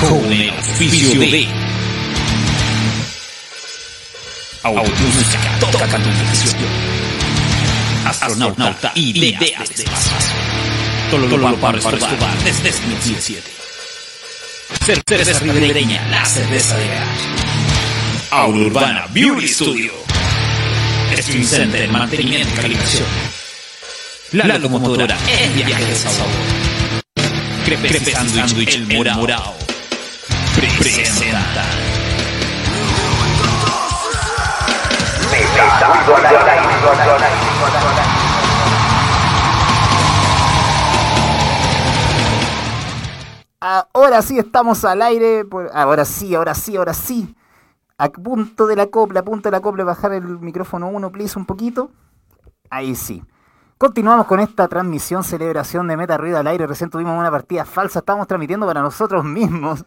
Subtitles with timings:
[0.00, 1.46] con el oficio de
[4.62, 6.70] Automúsica toca canalización
[8.06, 10.36] Astronauta ideas de espacio
[11.10, 13.50] Todo lo para Escobar desde 2017
[14.84, 17.08] Cerveza ribereña, la cerveza de gas
[18.30, 19.92] Aula Urbana Beauty Studio.
[21.18, 23.06] Stream Center, mantenimiento y calibración.
[24.32, 26.28] La locomotora en viaje de sabor
[27.64, 29.69] Crepe Sandwich El Morao
[43.60, 45.44] Ahora sí estamos al aire.
[45.72, 47.36] Ahora sí, ahora sí, ahora sí.
[47.98, 51.38] A punto de la copla, a punto de la copla, bajar el micrófono uno, please,
[51.38, 51.90] un poquito.
[52.70, 53.22] Ahí sí.
[53.80, 56.66] Continuamos con esta transmisión, celebración de Meta Ruido al aire.
[56.66, 59.86] Recién tuvimos una partida falsa, estábamos transmitiendo para nosotros mismos,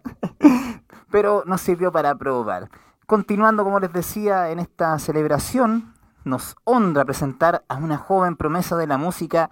[1.12, 2.72] pero nos sirvió para probar.
[3.06, 8.88] Continuando, como les decía, en esta celebración, nos honra presentar a una joven promesa de
[8.88, 9.52] la música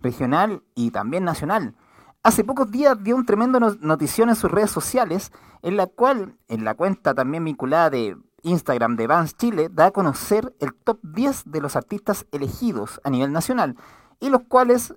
[0.00, 1.74] regional y también nacional.
[2.22, 6.64] Hace pocos días dio un tremendo notición en sus redes sociales, en la cual, en
[6.64, 11.44] la cuenta también vinculada de Instagram de Vans Chile, da a conocer el top 10
[11.46, 13.76] de los artistas elegidos a nivel nacional,
[14.20, 14.94] y los cuales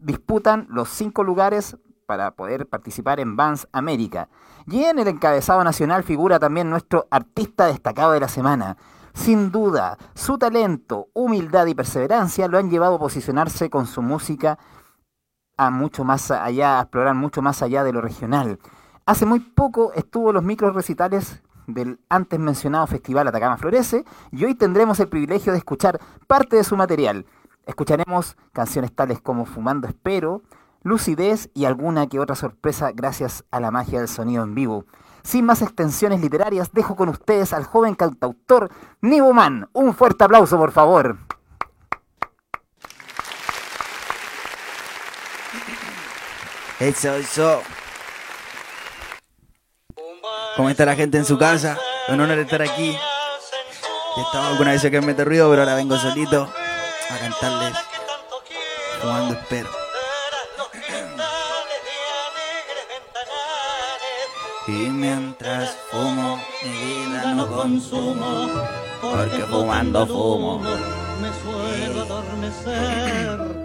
[0.00, 4.28] disputan los cinco lugares para poder participar en Vans América.
[4.66, 8.76] Y en el encabezado nacional figura también nuestro artista destacado de la semana,
[9.14, 14.58] sin duda, su talento, humildad y perseverancia lo han llevado a posicionarse con su música
[15.56, 18.58] a mucho más allá, a explorar mucho más allá de lo regional.
[19.06, 21.42] Hace muy poco estuvo los micro recitales
[21.74, 26.64] del antes mencionado Festival Atacama Florece y hoy tendremos el privilegio de escuchar parte de
[26.64, 27.26] su material.
[27.66, 30.42] Escucharemos canciones tales como Fumando Espero,
[30.82, 34.86] Lucidez y alguna que otra sorpresa gracias a la magia del sonido en vivo.
[35.22, 38.70] Sin más extensiones literarias, dejo con ustedes al joven cantautor
[39.02, 39.68] Nibuman.
[39.72, 41.18] Un fuerte aplauso, por favor.
[46.78, 47.60] Eso, eso.
[50.56, 51.78] ¿Cómo está la gente en su casa?
[52.08, 52.96] Un honor estar aquí.
[54.16, 56.52] Ya estaba alguna vez que me mete ruido, pero ahora vengo solito
[57.10, 57.74] a cantarles.
[59.00, 59.70] Fumando espero.
[64.66, 68.48] Y mientras fumo, mi vida no consumo,
[69.00, 70.62] porque fumando fumo.
[71.20, 73.59] Me suelo adormecer.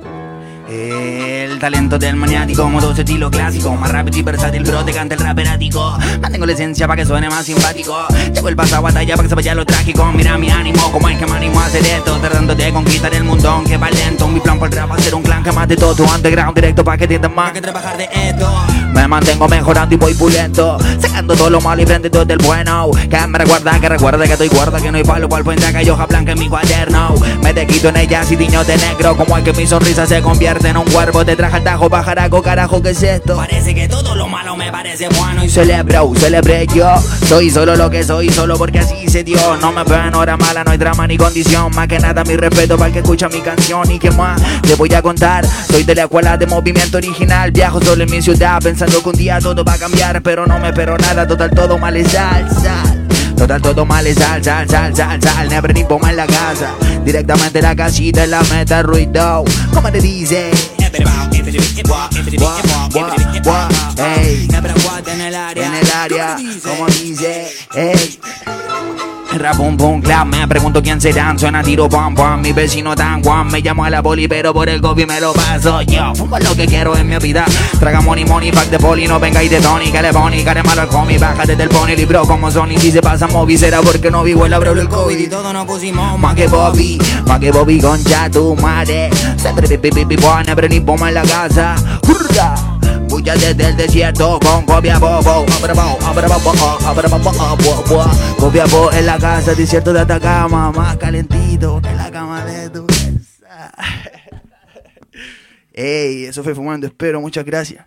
[0.67, 5.21] El talento del maniático, modo estilo clásico, más rápido y versátil, pero te canta el
[5.21, 5.95] raperático.
[6.19, 7.95] Mantengo la esencia para que suene más simpático.
[8.33, 10.11] Llevo el paso a batalla para que se vaya lo trágico.
[10.11, 12.17] Mira mi ánimo, como es que me animo a hacer esto.
[12.17, 14.27] Tratando de conquistar el mundo, que va lento.
[14.27, 16.97] Mi plan por el rap hacer un clan que mate todo tu underground directo para
[16.97, 18.51] que tiendan más que trabajar de esto.
[18.91, 22.89] Me mantengo mejorando y voy pulento Sacando todo lo malo y frente todo el bueno
[23.09, 25.91] Que me recuerda, que recuerde que estoy guarda Que no hay palo cual fuente que
[25.91, 29.37] hoja blanca en mi cuaderno Me te quito en ella y tiño de negro Como
[29.37, 32.81] es que mi sonrisa se convierte en un cuervo Te traje el tajo, pajaraco, carajo,
[32.81, 33.35] ¿qué es esto?
[33.35, 36.95] Parece que todo lo malo me parece bueno Y celebro, celebré yo
[37.27, 39.57] Soy solo lo que soy, solo porque así se dio.
[39.57, 41.73] No me ven hora mala, no hay drama ni condición.
[41.73, 43.89] Más que nada mi respeto para el que escucha mi canción.
[43.89, 47.51] Y que más te voy a contar Soy de la escuela de movimiento original.
[47.51, 50.59] Viajo solo en mi ciudad pensando que un día todo va a cambiar, pero no
[50.59, 53.04] me espero nada, total todo mal es sal, sal.
[53.45, 56.73] Total todo mal es sal, sal, sal, sal, sal, never ni ponga en la casa.
[57.03, 59.45] Directamente la casita en la meta ruido.
[59.71, 60.49] ¿Cómo te dice?
[65.05, 65.91] En el área, en el
[66.87, 68.19] dice, ey.
[69.37, 73.51] Rap pum clap, me pregunto quién serán, suena tiro pam pam, mi vecino tan guam,
[73.51, 75.81] me llamo a la poli pero por el copy me lo paso.
[75.81, 77.45] Yo, fumo lo que quiero en mi vida,
[77.79, 80.63] traga money money, fuck de poli, no venga y de Tony, que le pone, care
[80.63, 84.09] malo al homie, bájate del pony, libro como Sony, si se pasa movi será porque
[84.09, 85.17] no vivo el abro el COVID.
[85.17, 86.97] Y todo nos pusimos más que Bobby,
[87.27, 91.75] más que Bobby concha tu madre, siempre pipi pipi pone, pero ni en la casa,
[92.07, 92.74] hurra.
[93.07, 95.45] Bulla desde el desierto con copia bobo
[98.37, 102.85] Copia bobo en la casa, desierto de Atacama Más calentito que la cama de tu
[102.85, 103.71] casa.
[105.73, 107.85] Ey, eso fue Fumando Espero, muchas gracias.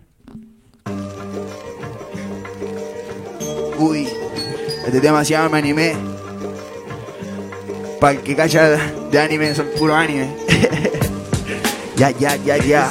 [3.79, 4.07] Uy,
[4.85, 5.95] este tema se llama Anime.
[7.99, 8.77] Para que calla
[9.11, 10.29] de anime, son puro anime.
[11.95, 12.89] Ya, ya, ya, ya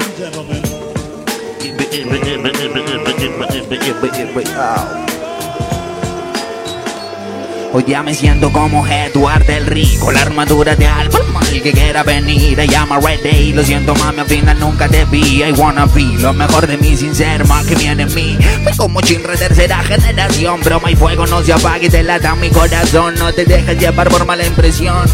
[7.72, 11.18] Hoy día me siento como Edward del Rico, la armadura de alfa,
[11.52, 13.52] el que quiera venir, I am ready.
[13.52, 16.96] Lo siento mami, al final nunca te vi, I wanna be lo mejor de mí
[16.96, 18.38] sin ser más que viene en mí.
[18.76, 20.60] como chinre tercera generación.
[20.62, 23.14] Broma y fuego no se apague te lata mi corazón.
[23.18, 25.06] No te dejes llevar por mala impresión.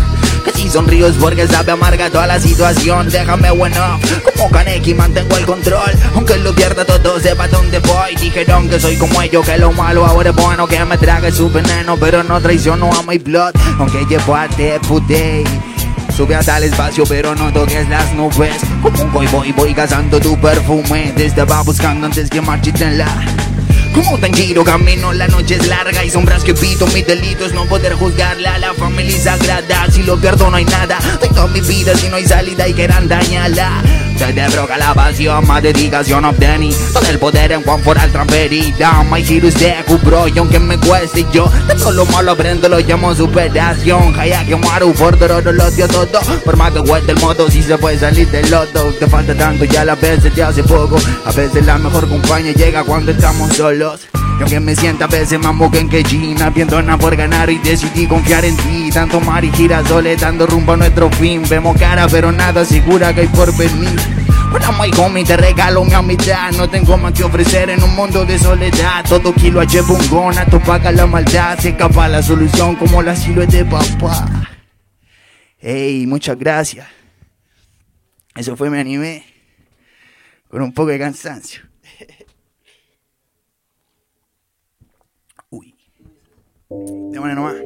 [0.44, 3.08] Que si sonrío es porque sabe amarga toda la situación.
[3.08, 5.90] Déjame bueno, como Kaneki mantengo el control.
[6.14, 8.14] Aunque lo pierda todo, sepa dónde voy.
[8.20, 10.66] Dijeron que soy como ellos, que lo malo ahora es bueno.
[10.66, 13.54] Que me trague su veneno, pero no traiciono a my blood.
[13.78, 14.78] Aunque llevo a te
[16.16, 20.40] Sube hasta el espacio pero no toques las nubes Como un boy voy cazando tu
[20.40, 23.08] perfume Te estaba buscando antes que la
[23.94, 26.86] como giro camino, la noche es larga y sombras que pito.
[26.88, 28.58] Mi delito es no poder juzgarla.
[28.58, 30.98] La familia sagrada, si lo pierdo no hay nada.
[31.20, 33.82] Tengo mi vida si no hay salida y quieran dañarla.
[34.16, 36.70] Se te broca la pasión, más dedicación obtení.
[36.92, 40.78] Todo el poder en Juan por al transferida My giro de cubro y aunque me
[40.78, 41.50] cueste yo.
[41.66, 44.18] De todo lo malo aprendo, lo llamo superación.
[44.18, 46.20] Haya que maru por todo lo dio todo.
[46.44, 49.64] Por más que cueste el modo, si se puede salir del loto Te falta tanto
[49.64, 50.96] y a veces te hace poco.
[51.24, 54.00] A veces la mejor compañía llega cuando estamos solos
[54.38, 57.50] y aunque me sienta a veces más moca en que China Viendo nada por ganar
[57.50, 58.90] y decidí confiar en ti.
[58.92, 61.42] Tanto mar y girasoles dando rumbo a nuestro fin.
[61.48, 63.98] Vemos cara pero nada segura que hay por venir.
[64.52, 66.52] Hola my homie, te regalo mi amistad.
[66.52, 69.04] No tengo más que ofrecer en un mundo de soledad.
[69.08, 71.58] Todo kilo a un gona, paga la maldad.
[71.58, 74.48] Se escapa la solución como la silueta de papá.
[75.58, 76.86] Hey, muchas gracias.
[78.34, 79.24] Eso fue mi anime
[80.48, 81.73] Con un poco de cansancio
[86.70, 87.56] Démosle nomás.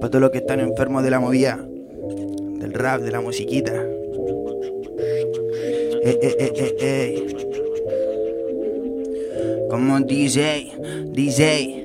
[0.00, 1.66] Para todos los que están enfermos de la movida,
[2.58, 3.72] del rap, de la musiquita.
[9.68, 10.72] Como DJ,
[11.12, 11.83] DJ.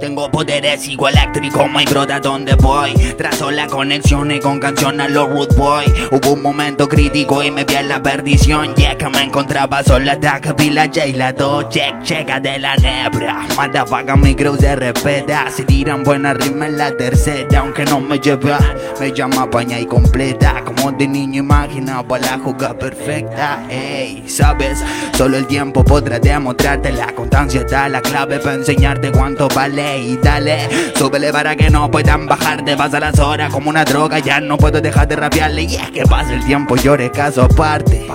[0.00, 2.92] Tengo poderes igual eléctrico, my brother, ¿dónde voy?
[3.16, 5.84] Trazo la conexión y con canción a los root boy.
[6.10, 8.74] Hubo un momento crítico y me vi en la perdición.
[8.76, 12.76] Ya que me encontraba sola, ataca, vi la J, la do, check, checa de la
[12.76, 13.46] nebra.
[13.56, 15.50] Motherfucker, mi crew se respeta.
[15.50, 18.58] Se tiran buenas rimas en la tercera Aunque no me lleva,
[18.98, 20.62] me llama paña y completa.
[20.64, 23.64] Como de niño imaginaba la jugada perfecta.
[23.68, 24.82] Ey, ¿sabes?
[25.16, 30.16] Solo el tiempo podrá demostrarte La constancia está la clave para enseñarte cuánto vale y
[30.16, 30.68] dale.
[30.96, 32.76] Súbele para que no puedan bajarte.
[32.76, 35.62] Pasa las horas como una droga Ya no puedo dejar de rapearle.
[35.64, 38.06] Y es que pasa el tiempo llore caso aparte.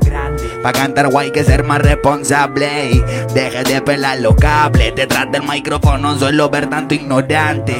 [0.00, 0.42] Grande.
[0.62, 3.02] Pa' cantar guay que ser más responsable.
[3.32, 4.94] Deje de pelar los cables.
[4.94, 7.76] Detrás del micrófono suelo ver tanto ignorante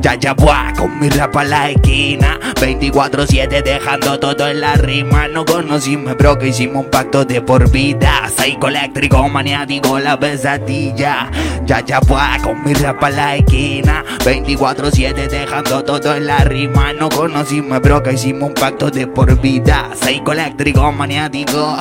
[0.00, 2.38] ya ya buah, con mi rap a la esquina.
[2.54, 5.28] 24-7 dejando todo en la rima.
[5.28, 8.28] No conocimos bro que hicimos un pacto de por vida.
[8.28, 11.30] Psycho eléctrico, maniático, la pesadilla.
[11.64, 14.04] Ya ya buah, con mi rap a la esquina.
[14.24, 16.92] 24-7 dejando todo en la rima.
[16.92, 19.90] No conocimos bro que hicimos un pacto de por vida.
[19.94, 21.78] Psycho eléctrico, maniático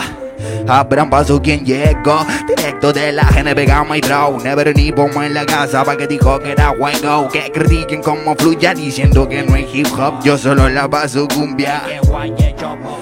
[0.68, 5.34] Abran paso quien llegó Directo de la GNB Gamma y Draw Never ni pongo en
[5.34, 9.56] la casa pa' que dijo que era juego Que critiquen como fluya diciendo que no
[9.56, 10.24] hay hip hop.
[10.24, 11.84] Yo solo la paso cumbia.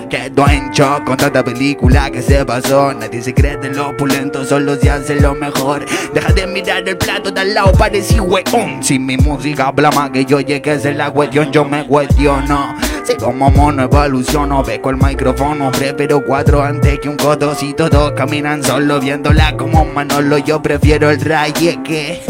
[0.10, 2.94] Quedo en shock con tanta película que se pasó.
[2.94, 5.86] Nadie se cree de lo opulento, solo se hace lo mejor.
[6.14, 10.10] Deja de mirar el plato de al lado, parecí weón Si mi música habla más
[10.12, 12.76] que yo llegue a ser la cuestión, yo me cuestiono
[13.08, 17.90] si como mono evoluciono, con el micrófono, prefiero cuatro antes que un cotocito.
[17.90, 20.38] Todos caminan solo viéndola como Manolo.
[20.40, 22.22] Yo prefiero el ray, es que.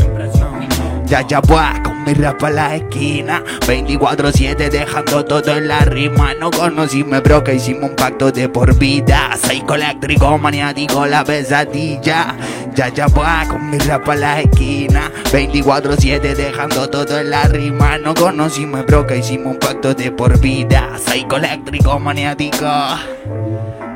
[1.05, 3.43] Ya ya buah, con mi rap a la esquina.
[3.65, 6.33] 24-7 dejando todo en la rima.
[6.35, 9.31] No conocíme bro que hicimos un pacto de por vida.
[9.35, 12.35] Psycho eléctrico, maniático, la pesadilla.
[12.73, 15.11] Ya ya buah, con mi rap a la esquina.
[15.31, 17.97] 24-7 dejando todo en la rima.
[17.97, 20.91] No conocíme bro que hicimos un pacto de por vida.
[20.97, 22.65] Psycho eléctrico, maniático.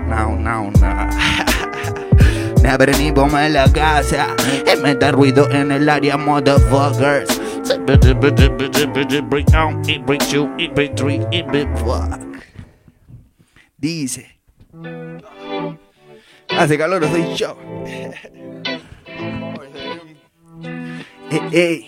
[0.07, 1.09] No, no, no
[2.63, 4.27] Never ni en la casa.
[4.51, 7.40] Y me da ruido en el área, motherfuckers
[13.77, 14.39] Dice
[16.49, 17.57] Hace calor, soy yo
[21.31, 21.87] Ey, ey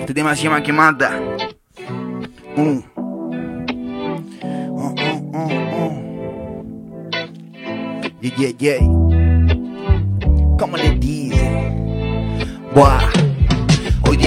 [0.00, 1.20] Este tema se llama que mata
[2.56, 2.82] uh.
[4.80, 5.94] Oh, oh, oh, oh.
[8.20, 9.08] Yeah, yeah, yeah
[10.58, 11.48] como le dice.
[12.74, 13.27] Buah.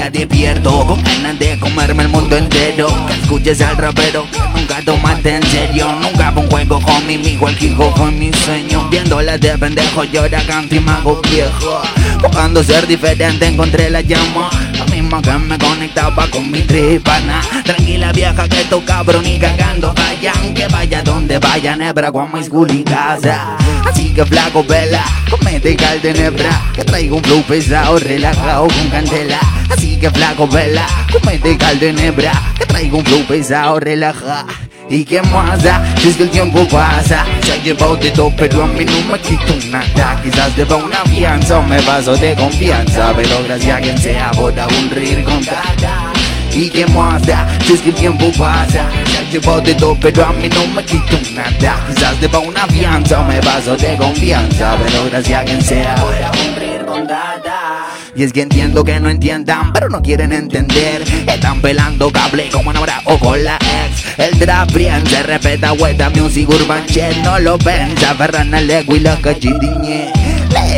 [0.02, 2.88] Hoy día despierto con ganas de comerme el mundo entero.
[3.06, 5.92] Que escuches al rapero, nunca tomaste en serio.
[6.02, 8.90] Nunca fue un juego conmigo, el hijo fue mi sueño.
[8.90, 11.84] Viéndola de pendejo, yo era canto y mago viejo.
[12.22, 14.50] Buscando ser diferente encontré la llama.
[14.74, 17.42] La misma que me conectaba con mi tripana.
[17.64, 20.54] Tranquila vieja que tu cabrón y cagando vayan.
[20.54, 22.50] Que vaya donde vaya nebra con mis
[22.84, 23.58] casa.
[23.90, 26.62] Así que flaco vela, comete cal de nebra.
[26.76, 29.40] Que traigo un flow pesado, relajado con candela.
[29.70, 32.34] Así que flaco vela, comete cal de nebra.
[32.58, 35.62] Que traigo un flow pesado, relajado ¿Y qué más?
[36.02, 39.14] Si es que el tiempo pasa Se ha llevado de todo pero a mí no
[39.14, 43.80] me quito nada Quizás deba una fianza o me paso de confianza Pero gracias a
[43.80, 46.21] quien sea por aburrir con nada
[46.54, 47.48] ¿Y qué más da?
[47.66, 50.68] Si es que el tiempo pasa Se ha llevado de todo pero a mí no
[50.74, 55.46] me quito nada Quizás deba una fianza o me paso de confianza Pero gracias a
[55.46, 57.72] quien sea por aburrir con nada
[58.14, 61.02] y es que entiendo que no entiendan, pero no quieren entender.
[61.28, 64.20] Están pelando cable como ahora o con la ex.
[64.20, 67.16] El trap bien se respeta, hueta music urban shit.
[67.24, 69.18] No lo ven, se aferran al ego y la.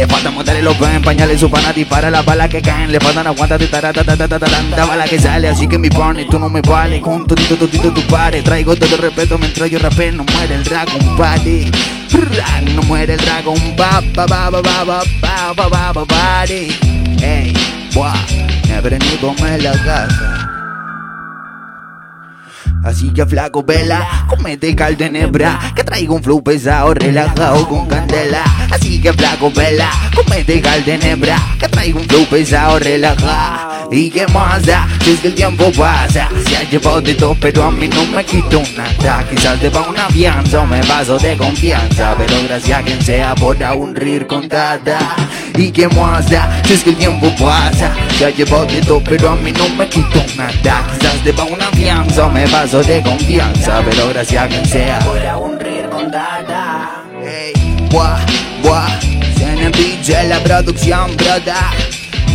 [0.04, 2.92] Le falta montarle los ven, pañales su pana para las balas que caen.
[2.92, 5.48] Le faltan aguantar de tarata, tanta bala que sale.
[5.48, 7.00] Así que mi pone, tú no me vale.
[7.00, 8.42] Con todito, todito, tu pare.
[8.42, 10.12] Traigo todo el respeto mientras yo rapé.
[10.12, 11.72] No muere el Dragon Party.
[12.76, 16.68] No muere el Dragon ba ba ba ba ba ba ba ba ba Party.
[17.22, 17.54] Ey,
[17.94, 18.14] buah,
[18.68, 20.53] never come la casa.
[22.84, 27.88] Así que flaco vela, comete cal de nebra Que traigo un flow pesado, relajado con
[27.88, 28.44] candela.
[28.72, 34.10] Así que flaco vela, comete cal de nebra Que traigo un flow pesado, relajado ¿Y
[34.10, 34.88] qué más da?
[35.04, 38.04] Si es que el tiempo pasa Se ha llevado de todo pero a mí no
[38.08, 42.82] me quito nada Quizás deba una fianza o me paso de confianza Pero gracias a
[42.82, 45.16] quien sea por aburrir con dada
[45.56, 46.62] ¿Y qué más da?
[46.66, 49.70] Si es que el tiempo pasa Se ha llevado de todo pero a mí no
[49.76, 54.48] me quito nada Quizás deba una fianza o me paso de confianza, pero gracias a
[54.48, 55.00] quien sea.
[55.00, 57.04] Por aburrir con data.
[57.22, 57.54] Hey,
[57.90, 58.20] buah,
[58.64, 59.00] buah,
[59.38, 61.72] CNPJ la producción, brota.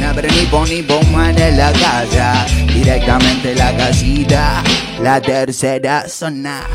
[0.01, 4.63] Never ni ni bomba en la casa, directamente la casita,
[5.03, 6.67] la tercera zona.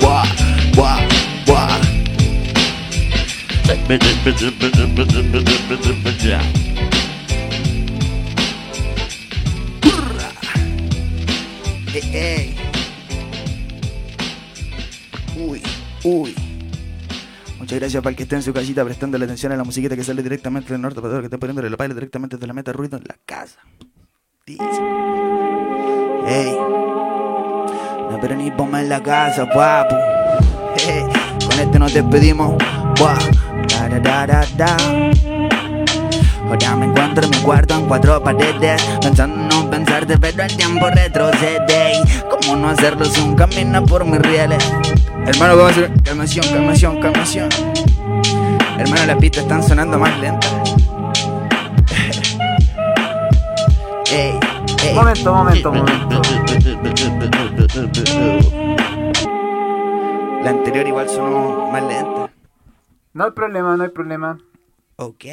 [0.00, 0.24] Buah,
[0.74, 1.00] buah,
[1.46, 1.80] buah.
[15.36, 15.62] Uy,
[16.04, 16.45] uy.
[17.66, 20.04] Muchas gracias para el que esté en su casita prestando atención a la musiquita que
[20.04, 22.52] sale directamente del norte, para todo el que esté poniéndole la paila directamente de la
[22.52, 23.58] meta ruido en la casa.
[24.46, 24.62] Dice.
[26.28, 26.56] Hey.
[28.08, 29.96] No pero ni ponme en la casa, papu.
[30.76, 31.06] Hey.
[31.44, 32.54] Con este nos despedimos.
[33.00, 33.18] Buah.
[33.68, 34.76] Da, da, da, da,
[36.44, 40.56] Ahora me encuentro en mi cuarto en cuatro paredes Pensando en no pensarte pero el
[40.56, 44.64] tiempo retrocede ¿Cómo no hacerlo si un camino por mis rieles?
[45.26, 47.48] Hermano, vamos a hacer calmación, calmación, calmación
[48.78, 50.52] Hermano, las pistas están sonando más lentas
[54.12, 54.38] ey,
[54.84, 54.94] ey.
[54.94, 56.22] Momento, momento, momento
[60.42, 62.30] La anterior igual sonó más lenta
[63.12, 64.38] No hay problema, no hay problema
[64.96, 65.24] Ok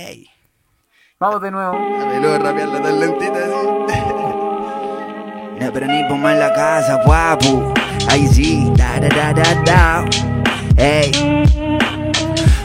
[1.23, 1.73] Vamos de nuevo.
[1.73, 3.67] A ver, luego rapearla tan lentita así.
[5.59, 7.73] No, pero ni ponme en la casa, guapo.
[8.09, 10.05] IG, da da da da da.
[10.77, 11.62] Hey.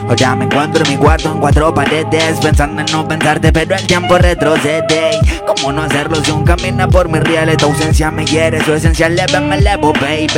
[0.09, 0.23] Ey.
[0.23, 3.85] Ahora me encuentro en mi cuarto en cuatro paredes Pensando en no pensarte pero el
[3.85, 5.11] tiempo retrocede.
[5.45, 7.57] ¿Cómo no hacerlo si un camina por mis reales?
[7.57, 10.29] Tu ausencia me hiere, su esencia leve me elevo, baby.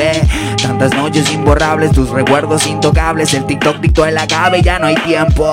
[0.61, 4.95] Tantas noches imborrables, tus recuerdos intocables El TikTok dictó el acabe y ya no hay
[4.95, 5.51] tiempo.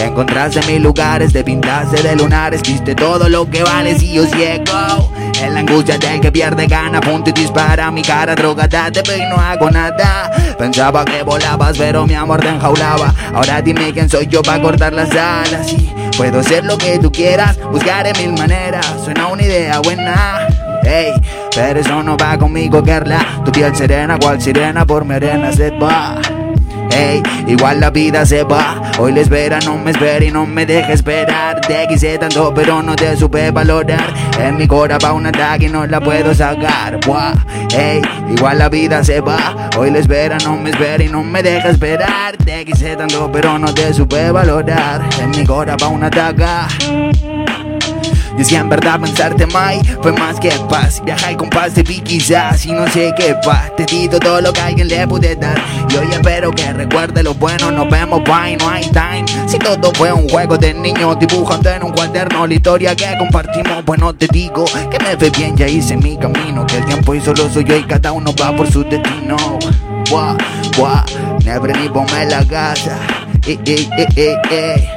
[0.00, 5.12] Encontraste mis lugares, te pintaste de lunares Viste todo lo que vales y yo ciego.
[5.42, 9.18] En la angustia del que pierde gana Punto y dispara mi cara drogada Te veo
[9.18, 10.30] y no hago nada.
[10.58, 13.14] Pensaba que volabas pero mi amor te enjaulaba.
[13.32, 15.72] Ahora dime quién soy yo para cortar las alas.
[15.72, 18.86] Y puedo ser lo que tú quieras, buscaré mil maneras.
[19.04, 20.46] Suena una idea buena.
[20.82, 21.12] Hey,
[21.54, 23.42] pero eso no va conmigo, Carla.
[23.44, 26.20] Tu piel serena, cual sirena, por mi arena se va.
[26.90, 28.82] Ey, igual la vida se va.
[28.98, 31.60] Hoy le espera, no me espera y no me deja esperar.
[31.60, 34.12] Te quise tanto, pero no te supe valorar.
[34.38, 36.98] En mi cora va un ataque y no la puedo sacar.
[37.06, 37.34] Buah,
[37.76, 39.70] ey, igual la vida se va.
[39.76, 42.36] Hoy le espera, no me espera y no me deja esperar.
[42.36, 45.02] Te quise tanto, pero no te supe valorar.
[45.20, 47.67] En mi cora va un ataque.
[48.38, 51.02] Y si en verdad pensarte más fue más que paz.
[51.04, 54.52] Viajar con paz te vi quizás y no sé qué paz Te di todo lo
[54.52, 55.60] que alguien le pude dar.
[55.90, 57.70] Y hoy espero que recuerde lo bueno.
[57.72, 59.24] Nos vemos bye, no hay time.
[59.48, 63.84] Si todo fue un juego de niños Dibujando en un cuaderno la historia que compartimos
[63.84, 67.20] Bueno te digo que me ve bien, ya hice mi camino Que el tiempo y
[67.20, 69.36] solo soy yo y cada uno va por su destino.
[70.10, 70.36] Buah,
[70.76, 71.04] buah,
[71.44, 72.98] never ni ponme la casa
[73.46, 74.88] eh, eh, eh, eh, eh.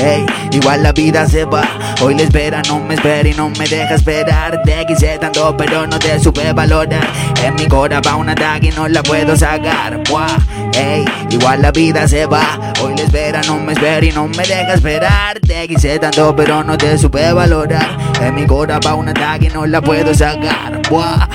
[0.00, 1.62] Hey, igual la vida se va.
[2.00, 4.62] Hoy la espera no me espera y no me deja esperar.
[4.62, 7.06] Te quise tanto, pero no te supe valorar.
[7.42, 10.00] En mi cora va una tag y no la puedo sacar.
[10.08, 10.38] Buah,
[10.74, 12.72] hey, igual la vida se va.
[12.82, 15.40] Hoy la espera no me espera y no me deja esperar.
[15.40, 17.88] Te quise tanto, pero no te supe valorar.
[18.20, 20.80] En mi cora va una tag y no la puedo sacar.
[20.88, 21.26] Buah.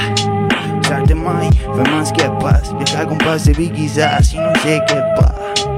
[1.74, 2.72] Fue más que paz.
[2.78, 5.73] Viajar con paz se vi quizás y no sé qué pa.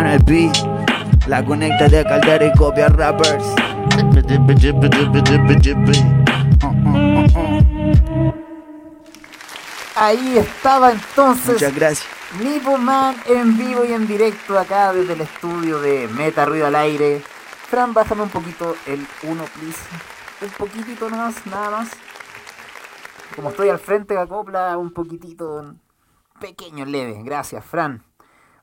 [0.00, 0.56] En el beat.
[1.26, 3.44] La conecta de Caldera y copia rappers.
[9.94, 12.08] Ahí estaba entonces Muchas gracias.
[12.40, 16.76] Nipo Man en vivo y en directo acá desde el estudio de Meta Ruido al
[16.76, 17.22] Aire.
[17.68, 19.78] Fran, bájame un poquito el 1, please.
[20.40, 21.90] Un poquitito nomás, nada más.
[23.36, 25.74] Como estoy al frente de la copla, un poquitito
[26.40, 27.22] pequeño, leve.
[27.22, 28.02] Gracias, Fran.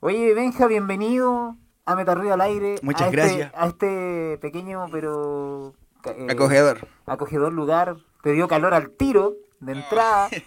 [0.02, 2.76] Oye, Benja, bienvenido a Meta Ruido al Aire.
[2.82, 3.52] Muchas a este- gracias.
[3.56, 5.74] a este pequeño pero...
[6.06, 6.88] eh, Acogedor.
[7.06, 7.98] acogedor lugar.
[8.24, 10.30] Te dio calor al tiro de entrada.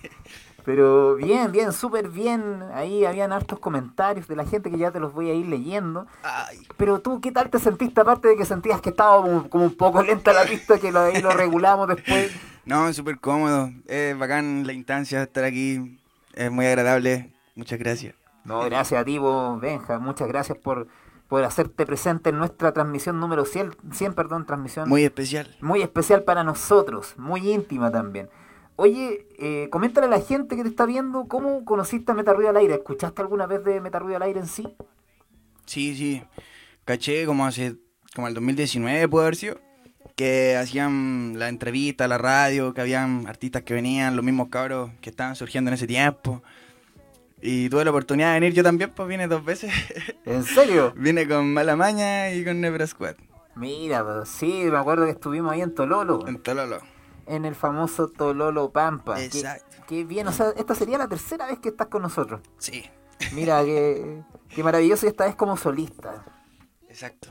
[0.64, 2.62] Pero bien, bien, súper bien.
[2.72, 6.06] Ahí habían hartos comentarios de la gente que ya te los voy a ir leyendo.
[6.22, 6.58] Ay.
[6.76, 8.00] Pero tú, ¿qué tal te sentiste?
[8.00, 11.00] Aparte de que sentías que estaba como, como un poco lenta la pista, que lo,
[11.00, 12.30] ahí lo regulamos después.
[12.64, 13.72] No, súper cómodo.
[13.88, 15.98] Es bacán la instancia de estar aquí.
[16.32, 17.32] Es muy agradable.
[17.56, 18.14] Muchas gracias.
[18.44, 19.98] No, gracias a ti, vos, Benja.
[19.98, 20.88] Muchas gracias por,
[21.28, 24.88] por hacerte presente en nuestra transmisión número 100, 100 perdón, transmisión.
[24.88, 25.56] Muy especial.
[25.60, 28.28] muy especial para nosotros, muy íntima también.
[28.76, 32.56] Oye, eh, coméntale a la gente que te está viendo cómo conociste a Metarruido al
[32.56, 32.74] Aire.
[32.74, 34.66] ¿Escuchaste alguna vez de Metarruido al Aire en sí?
[35.66, 36.22] Sí, sí.
[36.84, 37.76] Caché como hace,
[38.14, 39.60] como el 2019 puede haber sido,
[40.16, 45.10] que hacían la entrevista, la radio, que habían artistas que venían, los mismos cabros que
[45.10, 46.42] estaban surgiendo en ese tiempo.
[47.42, 49.72] Y tuve la oportunidad de venir yo también, pues vine dos veces.
[50.24, 50.92] ¿En serio?
[50.96, 53.16] vine con Mala Maña y con Nebra Squad,
[53.56, 56.78] Mira, pues, sí, me acuerdo que estuvimos ahí en Tololo, en Tololo.
[57.26, 59.16] en el famoso Tololo Pampa.
[59.16, 59.76] Qué- Exacto.
[59.88, 62.40] Qué, bien, o sea, esta sería la tercera vez que estás con nosotros.
[62.58, 62.84] Sí,
[63.32, 66.24] Mira, qué, qué maravilloso y esta vez como solista.
[66.88, 67.28] exacto.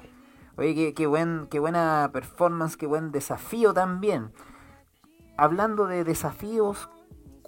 [0.57, 4.31] Oye, qué, qué, buen, qué buena performance, qué buen desafío también.
[5.37, 6.89] Hablando de desafíos,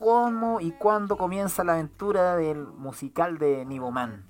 [0.04, 4.26] ¿cómo y cuándo comienza la aventura del musical de Niboman?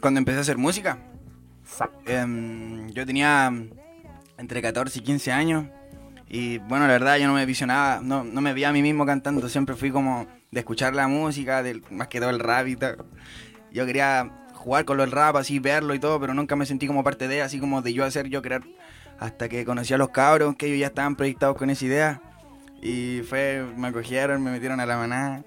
[0.00, 0.98] Cuando empecé a hacer música,
[1.62, 2.10] Exacto.
[2.10, 3.52] Em, yo tenía
[4.38, 5.66] entre 14 y 15 años
[6.26, 9.04] y bueno, la verdad yo no me visionaba, no, no me veía a mí mismo
[9.04, 12.76] cantando, siempre fui como de escuchar la música, del, más que todo el rap y
[12.76, 13.04] tal.
[13.70, 16.86] Yo quería jugar con lo del rap, así verlo y todo, pero nunca me sentí
[16.86, 18.62] como parte de, así como de yo hacer, yo crear,
[19.18, 22.31] hasta que conocí a los cabros, que ellos ya estaban proyectados con esa idea
[22.82, 25.44] y fue, me acogieron, me metieron a la manada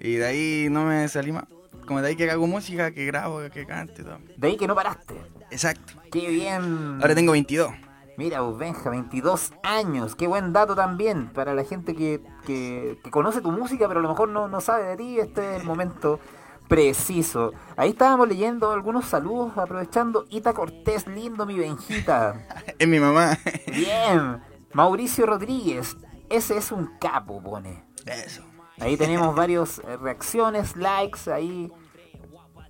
[0.00, 1.44] y de ahí no me salí más.
[1.86, 4.18] Como de ahí que hago música, que grabo, que canto y todo.
[4.36, 5.14] De ahí que no paraste.
[5.50, 5.94] Exacto.
[6.10, 6.98] Qué bien.
[7.00, 7.70] Ahora tengo 22.
[8.18, 10.14] Mira, vos, Benja, 22 años.
[10.14, 14.02] Qué buen dato también para la gente que, que- que conoce tu música, pero a
[14.02, 15.18] lo mejor no, no sabe de ti.
[15.18, 16.20] Este es el momento
[16.68, 17.52] preciso.
[17.76, 20.26] Ahí estábamos leyendo algunos saludos, aprovechando.
[20.30, 22.46] Ita Cortés, lindo mi Benjita.
[22.78, 23.36] Es mi mamá.
[23.66, 24.38] Bien.
[24.72, 25.96] Mauricio Rodríguez,
[26.32, 27.84] ese es un capo, pone.
[28.06, 28.42] Eso.
[28.80, 31.70] Ahí tenemos varias reacciones, likes, ahí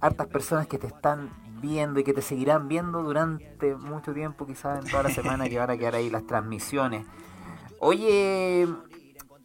[0.01, 1.31] hartas personas que te están
[1.63, 5.59] viendo y que te seguirán viendo durante mucho tiempo, quizás en toda la semana que
[5.59, 7.07] van a quedar ahí las transmisiones.
[7.79, 8.69] Oye,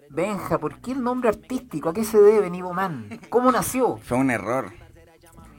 [0.10, 1.90] Benja, ¿por qué el nombre artístico?
[1.90, 3.20] ¿A qué se debe Nivo Man?
[3.30, 3.98] ¿Cómo nació?
[3.98, 4.72] Fue un error.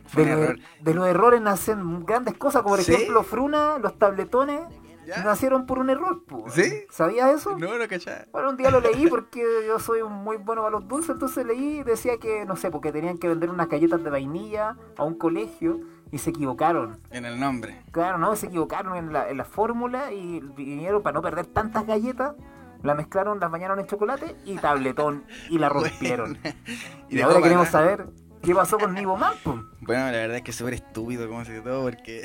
[0.07, 0.59] Fue De, un error.
[0.81, 2.92] de los errores nacen grandes cosas, como por ¿Sí?
[2.92, 4.61] ejemplo Fruna, los tabletones,
[5.09, 5.25] ¿Ya?
[5.25, 6.23] nacieron por un error.
[6.49, 6.85] ¿Sí?
[6.90, 7.57] ¿Sabías eso?
[7.59, 8.27] No, no cachaba.
[8.31, 11.79] Bueno, un día lo leí porque yo soy muy bueno para los dulces, entonces leí
[11.79, 15.14] y decía que, no sé, porque tenían que vender unas galletas de vainilla a un
[15.14, 15.81] colegio
[16.12, 17.01] y se equivocaron.
[17.11, 17.83] En el nombre.
[17.90, 21.87] Claro, no, se equivocaron en la, en la fórmula y vinieron para no perder tantas
[21.87, 22.35] galletas,
[22.83, 26.38] la mezclaron, las bañaron en chocolate y tabletón y la rompieron.
[27.09, 27.73] y ahora queremos nada.
[27.73, 28.07] saber
[28.42, 29.35] qué pasó con Nivo Man.
[29.81, 32.23] Bueno, la verdad es que es súper estúpido como se todo porque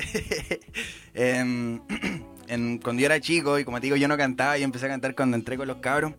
[1.14, 1.80] em,
[2.48, 4.88] en- cuando yo era chico y como te digo yo no cantaba y empecé a
[4.90, 6.12] cantar cuando entré con los cabros.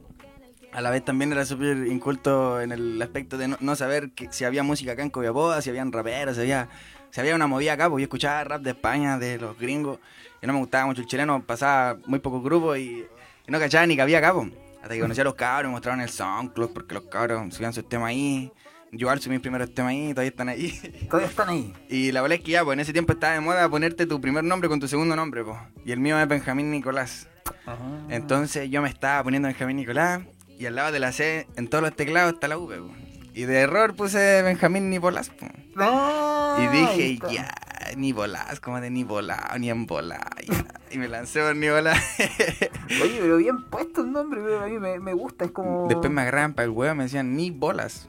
[0.72, 4.62] A la vez también era súper inculto en el aspecto de no, saber si había
[4.62, 6.68] música acá en Copiapó, si habían raperos, si había,
[7.12, 10.00] si había una movida acá, porque yo escuchaba rap de España, de los gringos,
[10.42, 13.06] y no me gustaba mucho el chileno, pasaba muy pocos grupos y,
[13.48, 14.50] no cachaba ni que había acá, po.
[14.82, 17.88] Hasta que conocí a los cabros, me mostraron el SoundCloud, porque los cabros subían sus
[17.88, 18.52] temas ahí,
[18.92, 20.72] Yo alzo mis primeros temas ahí, todavía están ahí.
[21.10, 21.74] Todavía están ahí.
[21.90, 24.22] Y la verdad es que ya, pues en ese tiempo estaba de moda ponerte tu
[24.22, 25.58] primer nombre con tu segundo nombre, pues.
[25.86, 27.28] Y el mío es Benjamín Nicolás.
[28.10, 30.22] Entonces yo me estaba poniendo Benjamín Nicolás
[30.58, 32.92] y al lado de la C, en todos los teclados está la V, pues.
[33.34, 35.52] Y de error puse Benjamín Nicolás, pues.
[35.76, 37.32] Ah, Y dije, está.
[37.32, 37.54] ya,
[37.98, 40.66] ni volás, como de ni volá, ni en volá, ya.
[40.92, 41.94] Y me lancé por ni volá.
[43.02, 45.88] Oye, pero bien puesto el nombre, pero a mí me, me gusta, es como...
[45.90, 48.08] Después me agarraban para el huevo, me decían ni bolas.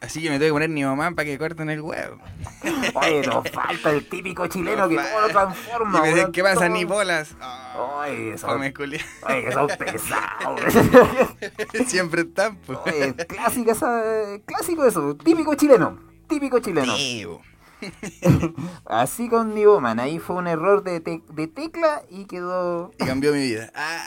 [0.00, 2.18] Así que me tuve que poner ni mamá para que corten el huevo.
[2.94, 6.08] Oye, nos falta el típico chileno que todo lo transforma.
[6.08, 6.68] Y me ¿qué pasa?
[6.68, 7.34] Ni bolas.
[7.76, 10.60] Oh, Oye, son, oye, que son pesados.
[11.86, 12.78] Siempre están, pues.
[12.86, 14.02] Oye, clásica esa,
[14.46, 16.92] clásico eso, típico chileno, típico chileno.
[18.86, 22.92] Así con Niboman, ahí fue un error de, te- de tecla y quedó...
[22.98, 23.72] Y cambió mi vida.
[23.74, 24.06] Ah.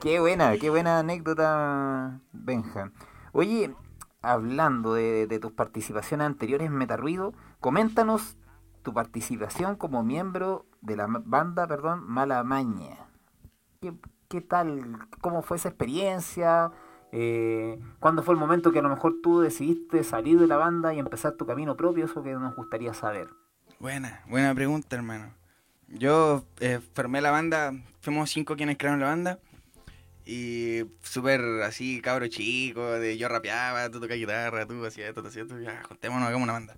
[0.00, 2.92] Qué buena, qué buena anécdota, Benja.
[3.32, 3.72] Oye,
[4.22, 8.36] hablando de, tus participaciones anteriores en Metarruido, coméntanos
[8.82, 13.08] tu participación como miembro de la banda, perdón, Mala Maña.
[13.80, 13.94] ¿Qué,
[14.28, 14.98] qué tal?
[15.20, 16.72] ¿Cómo fue esa experiencia?
[17.12, 20.92] Eh, ¿Cuándo fue el momento que a lo mejor tú decidiste salir de la banda
[20.92, 22.04] y empezar tu camino propio?
[22.04, 23.28] Eso que nos gustaría saber.
[23.78, 25.32] Buena, buena pregunta, hermano.
[25.88, 29.38] Yo eh, formé la banda, fuimos cinco quienes crearon la banda.
[30.30, 35.28] Y súper así, cabro chico, de yo rapeaba, tú tocas guitarra, tú hacías esto, tú
[35.28, 36.76] hacías esto, ya, juntémonos, hagamos una banda.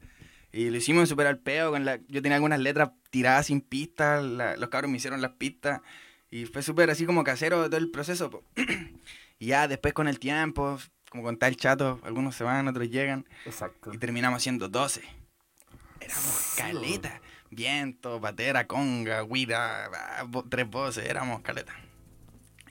[0.52, 4.22] Y lo hicimos súper al peo, con la, yo tenía algunas letras tiradas sin pistas,
[4.22, 5.80] la- los cabros me hicieron las pistas,
[6.30, 8.30] y fue súper así como casero todo el proceso.
[8.30, 8.44] po.
[9.40, 10.78] y ya después con el tiempo,
[11.10, 13.92] como con tal chato, algunos se van, otros llegan, Exacto.
[13.92, 15.02] y terminamos siendo 12.
[16.00, 17.20] Éramos caleta.
[17.50, 21.74] Viento, patera, conga, guida, ah, tres voces, éramos caleta.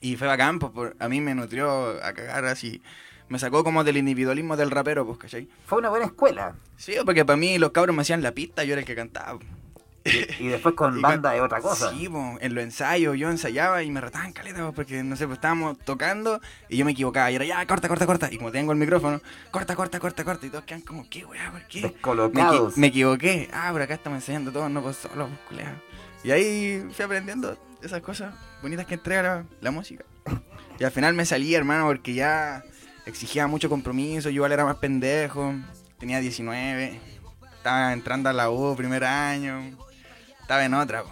[0.00, 2.80] Y fue bacán, pues, por- a mí me nutrió a cagar así.
[3.28, 5.48] Me sacó como del individualismo del rapero, pues, ¿cachai?
[5.66, 6.54] Fue una buena escuela.
[6.76, 9.38] Sí, porque para mí los cabros me hacían la pista, yo era el que cantaba.
[10.38, 11.90] Y después con Y banda es otra cosa.
[11.90, 15.26] Sí, po, en los ensayos yo ensayaba y me retaban caleta, po, porque no sé,
[15.26, 18.28] pues estábamos tocando y yo me equivocaba y era ya, corta, corta, corta.
[18.32, 20.46] Y como tengo el micrófono, corta, corta, corta, corta.
[20.46, 21.52] Y todos quedan como, ¿qué weá?
[21.52, 21.82] ¿Por qué?
[21.82, 22.78] Me, Descolocados.
[22.78, 23.50] me equivoqué.
[23.52, 25.60] Ah, por acá estamos enseñando todo, no pues solo, pues.
[26.24, 30.04] Y ahí fui aprendiendo esas cosas bonitas que entrega la, la música.
[30.78, 32.62] Y al final me salí, hermano, porque ya
[33.06, 34.28] exigía mucho compromiso.
[34.30, 35.54] Yo igual era más pendejo.
[35.98, 37.00] Tenía 19.
[37.56, 39.76] Estaba entrando a la U, primer año.
[40.40, 41.10] Estaba en otra, po.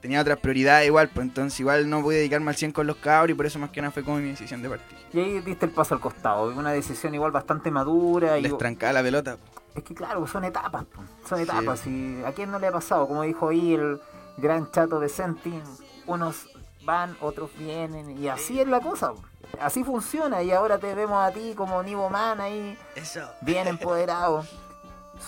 [0.00, 3.30] Tenía otras prioridades igual, pues entonces igual no pude dedicarme al 100 con los cabros
[3.30, 4.98] y por eso más que nada fue como mi decisión de partir.
[5.12, 6.48] Y ahí diste el paso al costado.
[6.48, 8.36] Una decisión igual bastante madura.
[8.36, 8.42] Y...
[8.42, 9.36] Les trancaba la pelota.
[9.36, 9.62] po.
[9.76, 10.84] Es que claro, son etapas.
[10.86, 11.02] po.
[11.28, 11.44] Son Sí.
[11.44, 11.86] etapas.
[11.86, 13.06] Y ¿A quién no le ha pasado?
[13.06, 14.00] Como dijo ahí el
[14.36, 15.60] gran chato de Senti.
[16.06, 16.48] Unos
[16.84, 18.18] van, otros vienen.
[18.18, 19.12] Y así es la cosa.
[19.60, 20.42] Así funciona.
[20.42, 22.76] Y ahora te vemos a ti como Nivo Man ahí.
[22.94, 23.28] Eso.
[23.40, 24.44] Bien empoderado.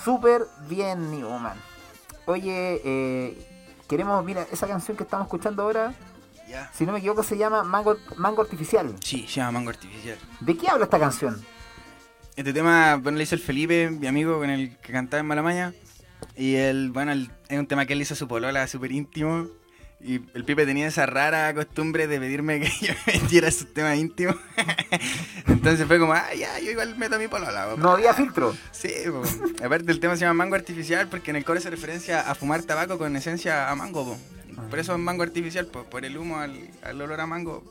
[0.04, 1.56] Súper bien, Nivo Man.
[2.26, 5.94] Oye, eh, queremos, mira, esa canción que estamos escuchando ahora,
[6.72, 8.94] si no me equivoco, se llama Mango, Mango Artificial.
[9.00, 10.18] Sí, se llama Mango Artificial.
[10.40, 11.44] ¿De qué habla esta canción?
[12.36, 15.72] Este tema, bueno, le hizo el Felipe, mi amigo con el que cantaba en Malamaña.
[16.36, 19.46] Y el, bueno, el- es un tema que él hizo su polola, súper íntimo.
[20.00, 24.36] Y el Pipe tenía esa rara costumbre de pedirme que yo metiera sus temas íntimos.
[25.46, 27.70] Entonces fue como, ah, ya, yo igual meto a mi polola.
[27.70, 27.76] po".
[27.78, 28.54] No había filtro.
[28.70, 29.22] Sí, po.
[29.64, 32.62] aparte el tema se llama mango artificial porque en el coro hace referencia a fumar
[32.62, 34.04] tabaco con esencia a mango.
[34.04, 34.62] po.
[34.68, 37.64] Por eso es mango artificial, po, por el humo al, al olor a mango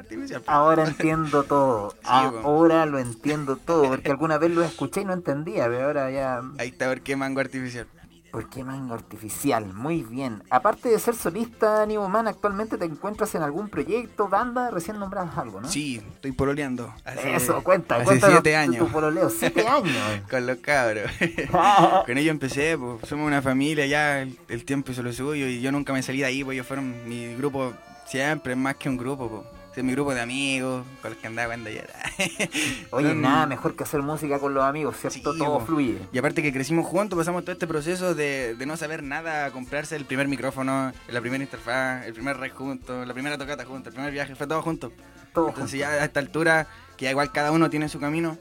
[0.00, 0.42] artificial.
[0.46, 1.94] Ahora entiendo todo.
[2.02, 2.08] Sí,
[2.44, 3.84] Ahora lo entiendo todo.
[3.88, 5.66] Porque alguna vez lo escuché y no entendía.
[5.68, 6.40] Pero ahora ya.
[6.58, 7.86] Ahí está, por qué mango artificial.
[8.32, 9.66] ¿Por qué mango artificial?
[9.74, 10.44] Muy bien.
[10.50, 15.36] Aparte de ser solista, Nivo Man, actualmente te encuentras en algún proyecto, banda, recién nombrabas
[15.36, 15.68] algo, ¿no?
[15.68, 16.94] Sí, estoy pololeando.
[17.04, 18.86] Hace- Eso, cuenta, Hace cuéntanos siete años.
[18.86, 19.96] Tu, pololeo, siete años.
[20.30, 21.10] Con los cabros.
[22.06, 25.60] Con ellos empecé, pues somos una familia ya, el, el tiempo hizo lo suyo y
[25.60, 27.72] yo nunca me salí de ahí, pues ellos fueron mi grupo
[28.06, 29.59] siempre, más que un grupo, pues.
[29.76, 31.94] Es mi grupo de amigos con los que andaba cuando era.
[32.90, 35.32] Oye, Son- nada mejor que hacer música con los amigos, ¿cierto?
[35.32, 35.66] Sí, todo po.
[35.66, 35.98] fluye.
[36.12, 39.94] Y aparte que crecimos juntos, pasamos todo este proceso de, de no saber nada, comprarse
[39.96, 43.94] el primer micrófono, la primera interfaz, el primer rey juntos, la primera tocata juntos, el
[43.94, 44.92] primer viaje, fue todo juntos.
[45.32, 45.94] Todo Entonces junto.
[45.96, 48.38] ya a esta altura, que ya igual cada uno tiene su camino,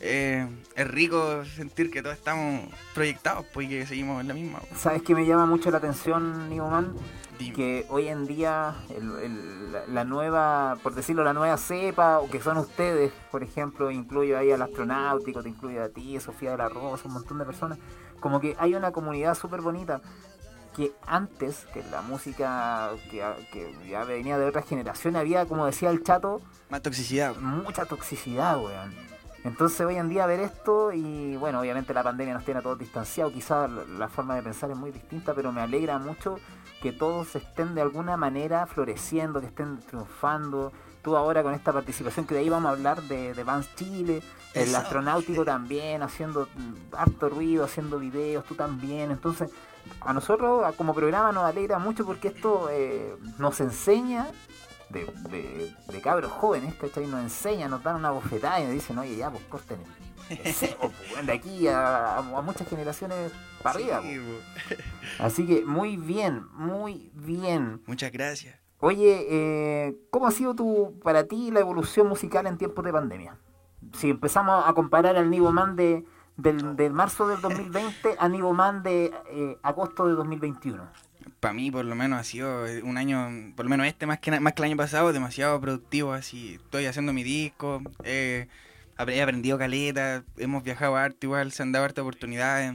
[0.00, 2.62] eh, es rico sentir que todos estamos
[2.94, 4.58] proyectados, pues y que seguimos en la misma.
[4.60, 4.80] pues.
[4.80, 6.94] ¿Sabes qué me llama mucho la atención, Nivo Man?
[7.38, 7.52] Dime.
[7.54, 12.30] que hoy en día el- el- la, la nueva, por decirlo, la nueva cepa, o
[12.30, 16.56] que son ustedes, por ejemplo, incluyo ahí al astronáutico, te incluyo a ti, Sofía de
[16.56, 17.78] la Rosa, un montón de personas,
[18.20, 20.00] como que hay una comunidad súper bonita
[20.74, 23.22] que antes, que la música que,
[23.52, 27.36] que ya venía de otra generación, había, como decía el chato, Más toxicidad.
[27.36, 28.94] mucha toxicidad, weón.
[29.46, 32.80] Entonces hoy en día ver esto y bueno, obviamente la pandemia nos tiene a todos
[32.80, 36.40] distanciados, quizás la forma de pensar es muy distinta, pero me alegra mucho
[36.82, 40.72] que todos estén de alguna manera floreciendo, que estén triunfando.
[41.00, 44.20] Tú ahora con esta participación, que de ahí vamos a hablar de, de Vans Chile,
[44.52, 46.48] el astronáutico también, haciendo
[46.90, 49.12] harto ruido, haciendo videos, tú también.
[49.12, 49.52] Entonces,
[50.00, 54.26] a nosotros como programa nos alegra mucho porque esto eh, nos enseña
[54.90, 57.06] de, de, de cabros jóvenes, ¿cachai?
[57.06, 60.06] Nos enseña, nos dan una bofetada y nos dicen, oye, ya, pues corten el-
[60.38, 64.02] pues, de aquí a, a- a muchas generaciones para arriba.
[64.02, 64.18] Sí,
[64.68, 64.78] pues.
[64.78, 64.84] po.
[65.24, 67.82] Así que muy bien, muy bien.
[67.86, 68.58] Muchas gracias.
[68.78, 73.36] Oye, eh, ¿cómo ha sido tu, para ti la evolución musical en tiempos de pandemia?
[73.94, 76.04] Si empezamos a comparar al Nivo Man de,
[76.36, 80.82] del, de marzo del 2020 a Nivo Man de eh, agosto de 2021.
[81.40, 84.18] Para mí, por lo menos, ha sido eh, un año, por lo menos este más
[84.18, 86.12] que, más que el año pasado, demasiado productivo.
[86.12, 88.48] Así, estoy haciendo mi disco, eh,
[88.98, 92.74] he aprendido caleta, hemos viajado harto igual, se han dado hartas oportunidades.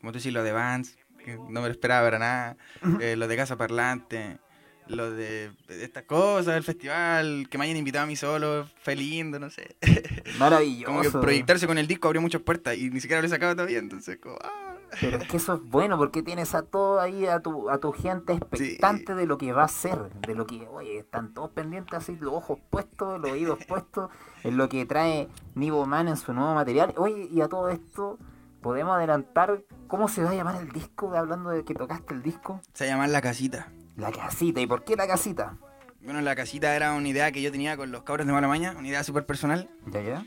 [0.00, 2.56] Como tú decís, lo de Vans, que no me lo esperaba para nada,
[3.00, 4.38] eh, lo de Casa Parlante,
[4.86, 8.96] lo de de estas cosas, el festival, que me hayan invitado a mí solo, fue
[8.96, 9.76] lindo, no sé.
[10.38, 10.86] Maravilloso.
[10.86, 13.54] Como que proyectarse con el disco abrió muchas puertas y ni siquiera lo he sacado
[13.54, 14.38] todavía, entonces como...
[14.42, 14.69] ah.
[15.00, 17.92] Pero es que eso es bueno porque tienes a todo ahí, a tu, a tu
[17.92, 21.94] gente expectante de lo que va a ser, de lo que, oye, están todos pendientes
[21.94, 24.10] así, los ojos puestos, los oídos puestos,
[24.42, 26.92] en lo que trae Nivo Man en su nuevo material.
[26.96, 28.18] Oye, y a todo esto,
[28.62, 31.14] ¿podemos adelantar cómo se va a llamar el disco?
[31.14, 32.60] Hablando de que tocaste el disco.
[32.74, 33.68] Se llama La Casita.
[33.96, 34.60] La casita.
[34.60, 35.56] ¿Y por qué la casita?
[36.02, 38.74] Bueno, la casita era una idea que yo tenía con los cabros de mala maña,
[38.78, 40.24] una idea súper personal, ¿Ya, ya?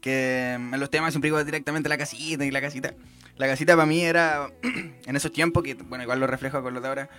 [0.00, 2.94] que en los temas siempre iba directamente la casita y la casita.
[3.36, 4.50] La casita para mí era,
[5.06, 7.10] en esos tiempos, que bueno, igual lo reflejo con los de ahora,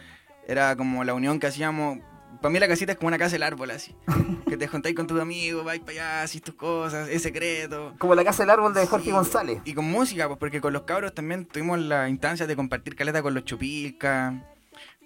[0.48, 2.00] era como la unión que hacíamos.
[2.42, 3.96] Para mí la casita es como una casa del árbol, así.
[4.48, 7.96] Que te juntáis con tus amigos, vais para allá, haces tus cosas, es secreto.
[7.98, 9.62] Como la casa del árbol de Jorge Sí, González.
[9.66, 13.24] Y con música, pues porque con los cabros también tuvimos la instancia de compartir caleta
[13.24, 14.36] con los chupilcas,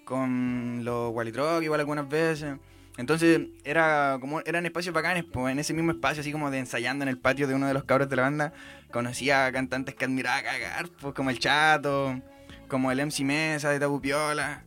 [0.04, 2.56] con los Walitrock igual algunas veces.
[2.98, 7.04] Entonces era como eran espacios bacanes, pues en ese mismo espacio, así como de ensayando
[7.04, 8.52] en el patio de uno de los cabros de la banda,
[8.90, 12.20] conocía a cantantes que admiraba cagar, pues como el Chato,
[12.66, 14.64] como el MC Mesa de Tabu Piola.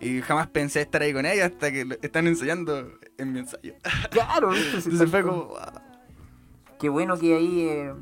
[0.00, 3.74] Y jamás pensé estar ahí con ellos hasta que están ensayando en mi ensayo.
[4.10, 5.54] Claro, Entonces fue como.
[6.80, 7.92] Qué bueno que ahí eh,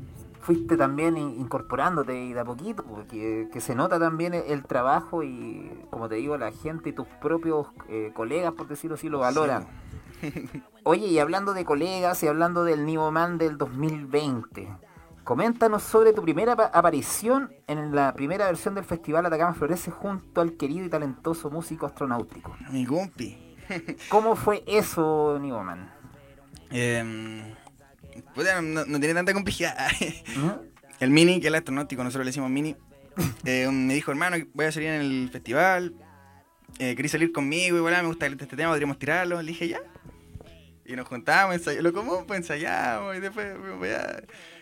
[0.43, 4.63] fuiste también in- incorporándote y de a poquito, porque que se nota también el, el
[4.63, 9.09] trabajo y, como te digo, la gente y tus propios eh, colegas, por decirlo así,
[9.09, 9.65] lo valoran.
[10.83, 14.69] Oye, y hablando de colegas y hablando del Nivo Man del 2020,
[15.23, 20.41] coméntanos sobre tu primera apa- aparición en la primera versión del Festival Atacama Florece junto
[20.41, 22.53] al querido y talentoso músico astronáutico.
[22.69, 23.55] Mi compi.
[24.09, 25.89] ¿Cómo fue eso, Nivo Man?
[26.69, 27.55] Eh,
[28.61, 29.75] no, no tiene tanta complejidad.
[30.99, 32.75] El Mini, que es el astronáutico, nosotros le decimos Mini,
[33.45, 35.93] eh, me dijo, hermano, voy a salir en el festival.
[36.79, 37.77] Eh, ¿Querés salir conmigo?
[37.77, 39.41] Igual me gusta este tema, podríamos tirarlo.
[39.41, 39.79] Le dije, ya.
[40.85, 43.47] Y nos juntamos, ensay- lo común, pues ensayamos y después.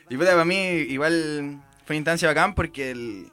[0.09, 3.31] Y puta, para mí igual fue una instancia bacán porque el,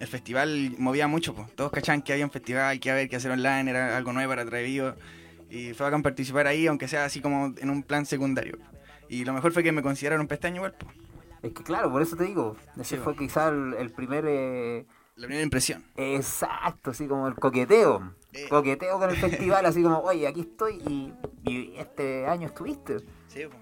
[0.00, 1.54] el festival movía mucho, pues.
[1.54, 4.42] Todos cachaban que había un festival, que haber que hacer online, era algo nuevo para
[4.42, 4.96] atrevido.
[5.48, 8.58] Y fue bacán participar ahí, aunque sea así como en un plan secundario.
[9.12, 10.96] Y lo mejor fue que me consideraron pestaño igual, pues.
[11.42, 14.24] Es que claro, por eso te digo, ese Sí, fue quizá el, el primer...
[14.26, 15.84] eh, La primera impresión.
[15.96, 18.14] Exacto, así como el coqueteo.
[18.32, 18.46] Eh.
[18.48, 23.00] Coqueteo con el festival, así como, oye, aquí estoy y, y este año estuviste.
[23.28, 23.60] Sí, pues.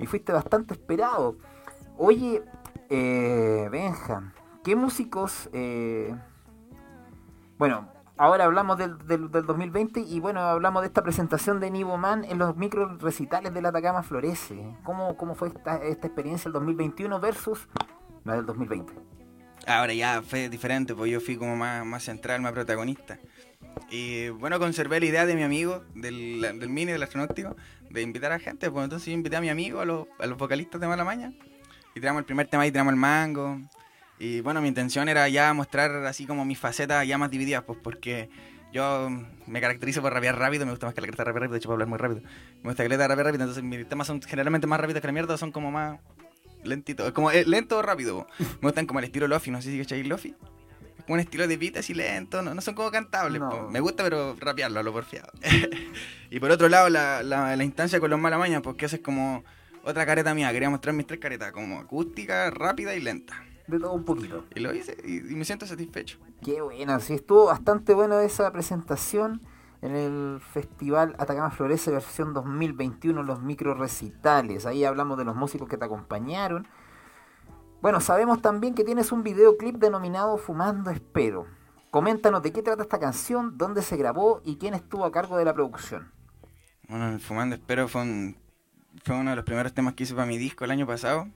[0.00, 1.36] Y fuiste bastante esperado.
[1.96, 2.42] Oye,
[2.88, 4.32] eh, Benja,
[4.64, 5.48] ¿qué músicos...
[5.52, 6.12] eh,
[7.58, 11.96] bueno, ahora hablamos del, del, del 2020 y bueno, hablamos de esta presentación de Nivo
[11.96, 14.76] Man en los micro recitales del Atacama Florece.
[14.84, 17.66] ¿Cómo, cómo fue esta, esta experiencia del 2021 versus
[18.24, 18.92] la del 2020?
[19.66, 23.18] Ahora ya fue diferente, pues yo fui como más, más central, más protagonista.
[23.88, 27.56] Y bueno, conservé la idea de mi amigo, del, del mini, del astronáutico,
[27.88, 28.70] de invitar a gente.
[28.70, 31.32] Pues entonces yo invité a mi amigo, a los, a los vocalistas de Mala Maña.
[31.94, 33.58] Y tiramos el primer tema y tiramos el mango.
[34.20, 37.78] Y bueno, mi intención era ya mostrar así como mis facetas ya más divididas, pues
[37.82, 38.28] porque
[38.70, 39.08] yo
[39.46, 41.68] me caracterizo por rapear rápido, me gusta más que la caleta rapear rápido, de hecho
[41.68, 42.20] puedo hablar muy rápido.
[42.62, 45.12] Me gusta que la rapear rápido, entonces mis temas son generalmente más rápidos que la
[45.14, 46.00] mierda, son como más
[46.62, 48.26] lentitos, es como eh, lento o rápido.
[48.38, 50.34] Me gustan como el estilo Lofi, no sé si cacháis Lofi.
[50.98, 53.40] Es como un estilo de beat así lento, no, no son como cantables.
[53.40, 53.70] No.
[53.70, 55.32] Me gusta, pero rapearlo a lo porfiado.
[56.30, 59.44] y por otro lado, la, la, la instancia con los malamañas, porque eso es como
[59.82, 60.52] otra careta mía.
[60.52, 63.42] Quería mostrar mis tres caretas, como acústica, rápida y lenta.
[63.70, 64.44] De todo un poquito.
[64.54, 66.18] Y lo hice y, y me siento satisfecho.
[66.42, 69.40] Qué buena, sí, estuvo bastante buena esa presentación
[69.82, 74.66] en el Festival Atacama Florece versión 2021, los micro recitales.
[74.66, 76.66] Ahí hablamos de los músicos que te acompañaron.
[77.80, 81.46] Bueno, sabemos también que tienes un videoclip denominado Fumando Espero.
[81.90, 85.44] Coméntanos de qué trata esta canción, dónde se grabó y quién estuvo a cargo de
[85.46, 86.12] la producción.
[86.88, 88.36] Bueno, Fumando Espero fue, un-
[89.04, 91.28] fue uno de los primeros temas que hice para mi disco el año pasado.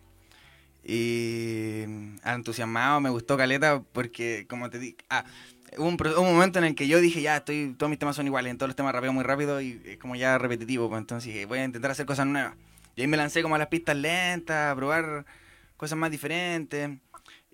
[0.84, 5.24] Y mm, entusiasmado, me gustó Caleta porque, como te dije, ah,
[5.78, 8.26] hubo un, un momento en el que yo dije, ya, estoy, todos mis temas son
[8.26, 11.32] iguales, en todos los temas rapeo muy rápido y es como ya repetitivo, pues entonces
[11.32, 12.54] dije, voy a intentar hacer cosas nuevas.
[12.96, 15.24] Y ahí me lancé como a las pistas lentas, a probar
[15.76, 16.90] cosas más diferentes.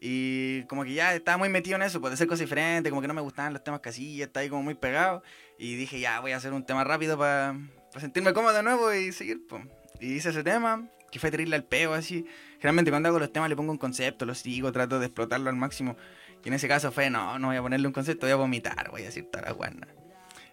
[0.00, 3.02] Y como que ya estaba muy metido en eso, pues de hacer cosas diferentes, como
[3.02, 5.22] que no me gustaban los temas casillas, estaba ahí como muy pegado.
[5.58, 7.56] Y dije, ya, voy a hacer un tema rápido para
[7.98, 9.62] sentirme cómodo de nuevo y seguir, pues.
[10.00, 12.26] Y hice ese tema, que fue terrible al peo, así.
[12.60, 15.56] Generalmente cuando hago los temas le pongo un concepto, lo sigo, trato de explotarlo al
[15.56, 15.96] máximo.
[16.44, 18.90] Y en ese caso fue, no, no voy a ponerle un concepto, voy a vomitar,
[18.90, 19.88] voy a decir toda la guana.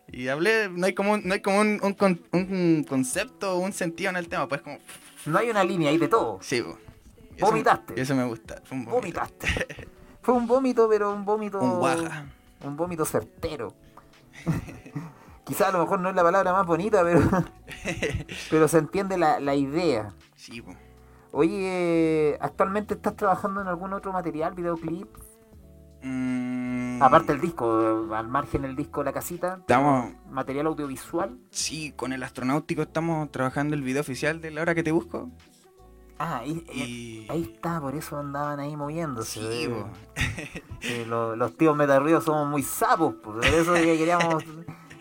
[0.09, 3.73] Y hablé, no hay como un, no hay como un, un un concepto o un
[3.73, 4.77] sentido en el tema, pues como,
[5.25, 6.39] No hay una línea, hay de todo.
[6.41, 6.63] sí.
[7.37, 7.93] Y Vomitaste.
[7.93, 8.61] Eso, eso me gusta.
[8.63, 8.85] Fue un.
[8.85, 9.47] Vomitaste.
[10.23, 11.59] Fue un vómito, pero un vómito.
[11.59, 12.25] Un guaja.
[12.63, 13.75] Un vómito certero.
[15.45, 17.21] Quizás a lo mejor no es la palabra más bonita, pero.
[18.49, 20.13] pero se entiende la, la idea.
[20.35, 20.75] Sí, po.
[21.31, 25.07] Oye, ¿actualmente estás trabajando en algún otro material, videoclip?
[26.03, 29.57] Mm, Aparte del disco, al margen del disco La Casita.
[29.59, 31.37] Estamos- Material audiovisual.
[31.51, 35.29] Sí, con el astronáutico estamos trabajando el video oficial de La Hora que te busco.
[36.19, 37.27] Ah, ahí, Y...
[37.29, 39.39] ahí está, por eso andaban ahí moviéndose.
[39.39, 39.69] Sí,
[40.81, 41.05] eh.
[41.07, 44.43] lo- los tíos Metarríos somos muy sapos, por eso que queríamos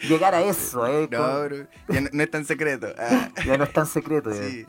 [0.06, 0.86] llegar a eso.
[0.86, 1.56] eh, No, con- bro,
[1.88, 2.88] ya no, no es tan secreto.
[2.98, 4.30] Ah, ya no es tan secreto.
[4.30, 4.66] ya.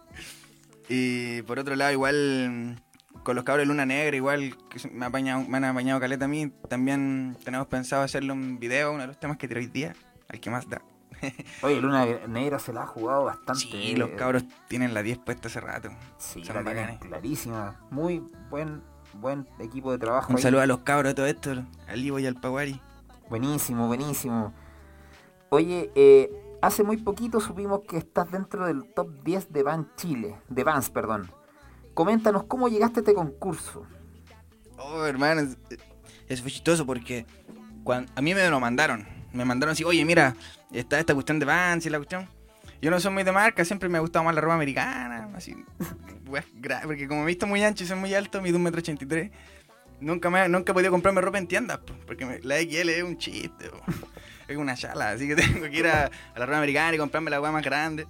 [0.89, 2.81] Y por otro lado, igual
[3.23, 6.27] con los cabros de Luna Negra, igual que me, apañado- me han apañado caleta a
[6.27, 9.93] mí, también tenemos pensado hacerle un video, uno de los temas que tiré hoy día,
[10.29, 10.81] al que más da.
[11.63, 13.61] Oye, Luna Negra se la ha jugado bastante.
[13.61, 15.89] Sí, los cabros tienen la 10 puesta hace rato.
[16.19, 17.79] Sí, son la clarísima.
[17.89, 18.81] Muy buen
[19.13, 20.29] buen equipo de trabajo.
[20.31, 20.43] Un ahí.
[20.43, 22.79] saludo a los cabros de todo esto, al Ivo y al Paguari.
[23.29, 24.53] Buenísimo, buenísimo.
[25.49, 26.29] Oye, eh,
[26.61, 30.89] hace muy poquito supimos que estás dentro del top 10 de Van Chile, de Vans,
[30.89, 31.29] perdón.
[31.93, 33.83] Coméntanos cómo llegaste a este concurso.
[34.77, 35.57] Oh, hermano, es-
[36.27, 37.25] eso fue chistoso porque
[38.15, 39.07] a mí me lo mandaron.
[39.33, 40.35] Me mandaron así, oye, mira,
[40.71, 42.27] está esta cuestión de Vans y la cuestión.
[42.81, 45.55] Yo no soy muy de marca, siempre me ha gustado más la ropa americana, así,
[46.83, 49.07] porque como he visto muy ancho y soy muy alto, mido un metro ochenta y
[49.07, 49.31] tres,
[49.99, 53.03] nunca, me, nunca he podido comprarme ropa en tiendas, po, porque me- la XL es
[53.03, 53.81] un chiste, po.
[54.47, 57.29] es una chala, así que tengo que ir a, a la ropa americana y comprarme
[57.31, 58.07] la wea más grande.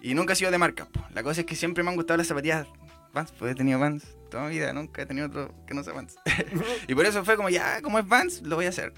[0.00, 1.04] Y nunca he sido de marca, po.
[1.14, 2.66] la cosa es que siempre me han gustado las zapatillas
[3.12, 5.92] Vans, pues he tenido Vans toda mi vida, nunca he tenido otro que no sea
[5.92, 6.16] Vans.
[6.88, 8.92] y por eso fue como, ya, como es Vans, lo voy a hacer.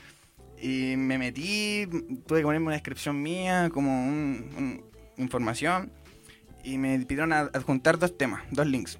[0.58, 1.86] Y me metí,
[2.26, 4.86] tuve que ponerme una descripción mía, como un, un-
[5.18, 5.92] información,
[6.64, 8.98] y me pidieron adjuntar dos temas, dos links.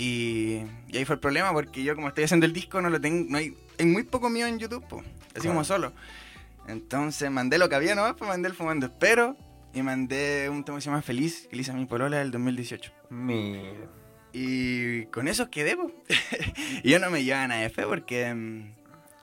[0.00, 2.98] Y, y ahí fue el problema, porque yo como estoy haciendo el disco, no lo
[2.98, 5.04] tengo, no hay, hay muy poco mío en YouTube, po,
[5.36, 5.92] así como solo.
[6.66, 9.36] Entonces mandé lo que había nomás, pues mandé el Fumando Espero,
[9.74, 12.30] y mandé un tema que se llama Feliz, que le hice a mi polola del
[12.30, 12.90] 2018.
[13.10, 13.60] Mira.
[14.32, 15.92] Y con eso quedé, po.
[16.82, 18.32] y yo no me llevaban a F porque...
[18.32, 18.80] mm,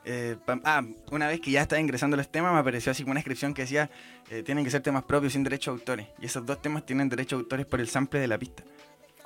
[0.10, 3.20] eh, ah, una vez que ya estaba ingresando los temas, me apareció así como una
[3.20, 3.90] inscripción que decía
[4.30, 6.08] eh, tienen que ser temas propios sin derechos de autores.
[6.22, 8.64] Y esos dos temas tienen derechos de autores por el sample de la pista.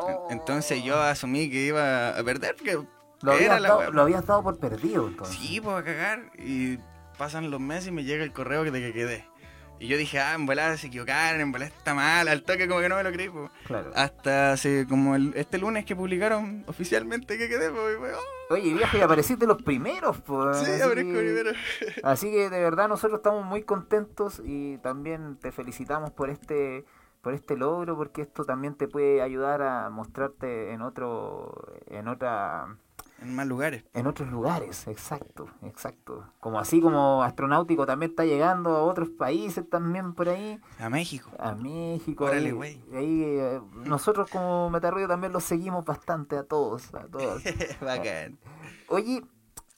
[0.08, 2.74] En- Entonces yo asumí que iba a perder porque
[3.22, 5.36] Lo era habías, la dado, lo habías dado por perdido entonces.
[5.38, 6.32] Sí, pues a cagar.
[6.38, 6.78] Y
[7.18, 9.26] pasan los meses y me llega el correo de que quedé.
[9.80, 12.82] Y yo dije, ah, en volada se equivocaron, en volada está mal, al toque como
[12.82, 13.50] que no me lo creí, pues.
[13.66, 13.90] Claro.
[13.96, 18.20] Hasta hace como el- este lunes que publicaron oficialmente que quedé, pues, weón.
[18.52, 20.58] Oye, viejo, y apareciste los primeros, pues.
[20.58, 21.52] Sí, aparezco primero.
[22.04, 26.86] Así que de verdad nosotros estamos muy contentos y también te felicitamos por este
[27.22, 31.54] por este logro porque esto también te puede ayudar a mostrarte en otro
[31.88, 32.78] en otra
[33.22, 33.84] En más lugares.
[33.94, 36.26] en otros lugares, exacto, exacto.
[36.40, 41.30] Como así como astronáutico también está llegando a otros países también por ahí, A México.
[41.38, 42.26] a México.
[42.26, 42.50] Órale,
[42.94, 47.44] ahí- eh, nosotros como Metarruido también los seguimos bastante a todos, a todos.
[47.82, 48.40] Bacán.
[48.88, 49.24] Oye,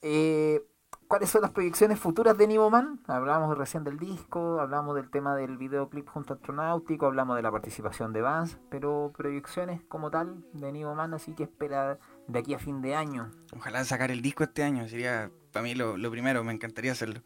[0.01, 0.65] eh,
[1.13, 2.99] ¿cuáles son las proyecciones futuras de Nivoman?
[3.05, 7.51] Hablamos recién del disco, hablamos del tema del videoclip junto a Astronáutico, hablamos de la
[7.51, 12.57] participación de Vance, pero proyecciones como tal de Nivoman, así que espera de aquí a
[12.57, 13.29] fin de año.
[13.55, 14.87] Ojalá sacar el disco este año.
[14.87, 16.43] Sería para mí lo, lo primero.
[16.43, 17.21] Me encantaría hacerlo.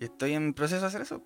[0.00, 1.22] Y estoy en proceso de hacer eso.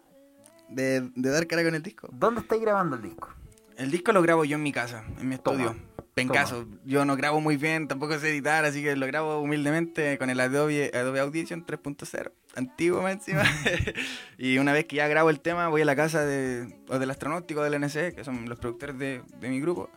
[0.68, 2.08] De, de dar cara con el disco.
[2.10, 3.28] ¿Dónde estáis grabando el disco?
[3.76, 5.82] El disco lo grabo yo en mi casa, en mi Toma, estudio.
[6.14, 6.66] Pencaso.
[6.84, 10.40] Yo no grabo muy bien, tampoco sé editar, así que lo grabo humildemente con el
[10.40, 13.42] Adobe, Adobe Audition 3.0, antiguo más encima.
[14.38, 17.10] y una vez que ya grabo el tema, voy a la casa de, o del
[17.10, 19.88] astronáutico del NC, que son los productores de, de mi grupo,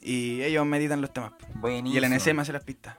[0.00, 1.32] y ellos me editan los temas.
[1.54, 2.04] Y Buenísimo.
[2.04, 2.96] el NC me hace las pistas.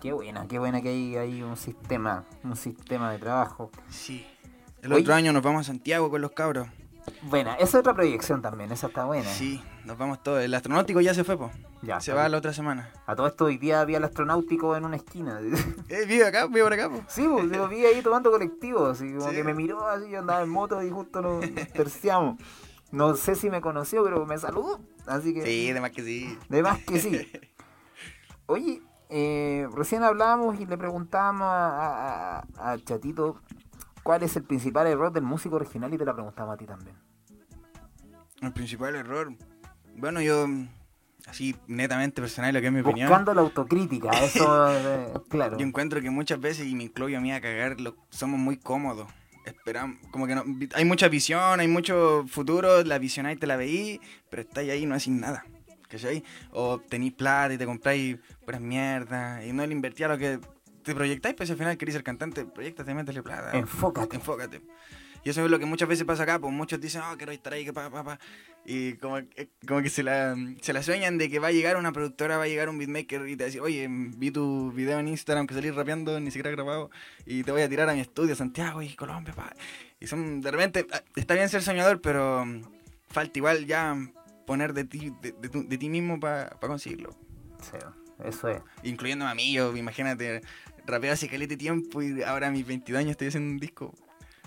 [0.00, 3.70] Qué buena, qué buena que hay, hay un sistema, un sistema de trabajo.
[3.88, 4.26] Sí.
[4.82, 5.00] El Oye.
[5.00, 6.68] otro año nos vamos a Santiago con los cabros.
[7.22, 9.28] Buena, esa es otra proyección también, esa está buena.
[9.30, 10.42] Sí, nos vamos todos.
[10.42, 11.50] El astronáutico ya se fue, po.
[11.82, 12.90] Ya, se va la otra semana.
[13.06, 15.40] A todo esto hoy día había el astronáutico en una esquina.
[15.88, 17.02] Eh, vive acá, vive por acá, po.
[17.08, 19.36] Sí, pues, lo vi ahí tomando colectivo, así como Sí.
[19.36, 22.40] que me miró así, yo andaba en moto y justo nos nos terciamos.
[22.90, 24.80] No sé si me conoció, pero me saludó.
[25.06, 26.38] Así que, Sí, además que sí.
[26.48, 27.30] de más que sí.
[28.46, 28.80] Oye,
[29.10, 33.40] eh, recién hablábamos y le preguntábamos a, a- a Chatito
[34.02, 36.96] cuál es el principal error del músico original y te la preguntamos a ti también.
[38.40, 39.34] El principal error.
[39.96, 40.46] Bueno, yo,
[41.26, 43.08] así netamente personal, lo que es mi opinión.
[43.08, 45.58] Buscando la autocrítica, eso, eh, claro.
[45.58, 48.56] Yo encuentro que muchas veces, y me incluyo a mí a cagar, lo- somos muy
[48.56, 49.08] cómodos.
[49.44, 50.42] Esperamos, como que no,
[50.74, 54.86] hay mucha visión, hay mucho futuro, la visionáis te la veí, pero estáis ahí y
[54.86, 55.44] no hacís nada.
[55.88, 56.24] ¿Cachai?
[56.50, 60.40] O tenéis plata y te compráis puras mierdas y no le invertís a lo que
[60.82, 63.56] te proyectáis, pues al final queréis ser cantante, proyectate, métele plata.
[63.56, 64.16] Enfócate.
[64.16, 64.60] Enfócate.
[65.22, 67.52] Y eso es lo que muchas veces pasa acá, pues muchos dicen, oh, quiero estar
[67.52, 68.18] ahí, que pa, pa, pa.
[68.66, 71.76] Y como, que- como que se la, se la sueñan de que va a llegar
[71.76, 75.08] una productora, va a llegar un beatmaker y te decir, oye, vi tu video en
[75.08, 76.90] Instagram que salís rapeando, ni siquiera grabado,
[77.26, 79.54] y te voy a tirar a mi estudio, Santiago y Colombia, pa.
[80.00, 82.62] Y son, de repente, ah, está bien ser soñador, pero mm,
[83.08, 83.96] falta igual ya
[84.46, 87.10] poner de ti, de, de de ti mismo para conseguirlo.
[87.62, 87.76] Sí,
[88.24, 88.62] eso es.
[88.82, 90.40] Incluyéndome a mí, yo, imagínate,
[90.86, 93.94] rapeo hace calete tiempo y ahora a mis 22 años estoy haciendo un disco.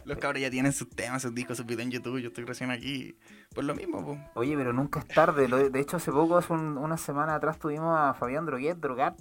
[0.07, 2.71] Los cabros ya tienen sus temas, sus discos, sus videos en YouTube, yo estoy recién
[2.71, 3.17] aquí.
[3.53, 4.19] Por lo mismo, pues.
[4.35, 5.47] Oye, pero nunca es tarde.
[5.69, 9.19] De hecho, hace poco, hace un- una semana atrás, tuvimos a Fabián Droguet, Drogat.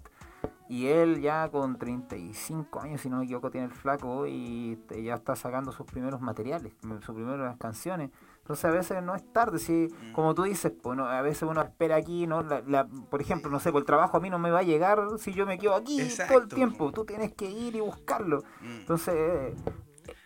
[0.69, 5.15] Y él ya con 35 años, si no me equivoco, tiene el flaco y ya
[5.15, 6.73] está sacando sus primeros materiales,
[7.05, 8.11] sus primeras canciones.
[8.39, 11.63] Entonces a veces no es tarde, si como tú dices, pues, no, a veces uno
[11.63, 12.43] espera aquí, ¿no?
[12.43, 14.63] La, la- por ejemplo, no sé, por el trabajo a mí no me va a
[14.65, 16.91] llegar si yo me quedo aquí todo el tiempo.
[16.93, 18.43] Tú tienes que ir y buscarlo.
[18.61, 18.67] Mm.
[18.81, 19.55] Entonces, eh,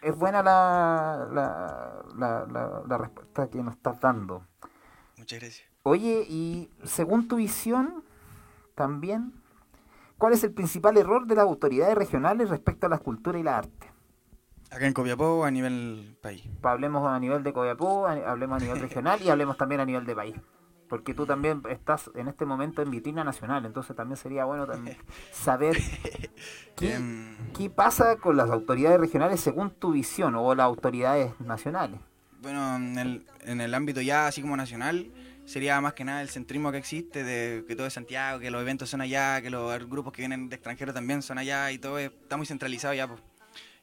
[0.03, 4.47] es buena la, la, la, la- la respuesta que nos estás dando.
[5.17, 5.69] Muchas gracias.
[5.83, 8.05] Oye, y según tu visión,
[8.75, 9.33] también,
[10.19, 13.59] ¿cuál es el principal error de las autoridades regionales respecto a la cultura y la
[13.59, 13.91] arte?
[14.71, 16.49] Acá en Copiapó a nivel país.
[16.61, 20.07] Pa- Hablemos a nivel de Copiapó, hablemos a nivel regional y hablemos también a nivel
[20.07, 20.37] de país.
[20.91, 24.99] Porque tú también estás en este momento en vitrina nacional, entonces también sería bueno también
[25.33, 25.79] saber
[26.77, 31.99] qué, Em, qué pasa con las autoridades regionales según tu visión o las autoridades nacionales.
[32.43, 35.11] bueno, en el, en el ámbito ya así como nacional,
[35.47, 38.61] sería más que nada el centrismo que existe de que todo es Santiago, que los
[38.63, 41.99] eventos son allá, que los grupos que vienen de extranjero también son allá y todo
[41.99, 43.07] es- está muy centralizado ya.
[43.09, 43.21] pues.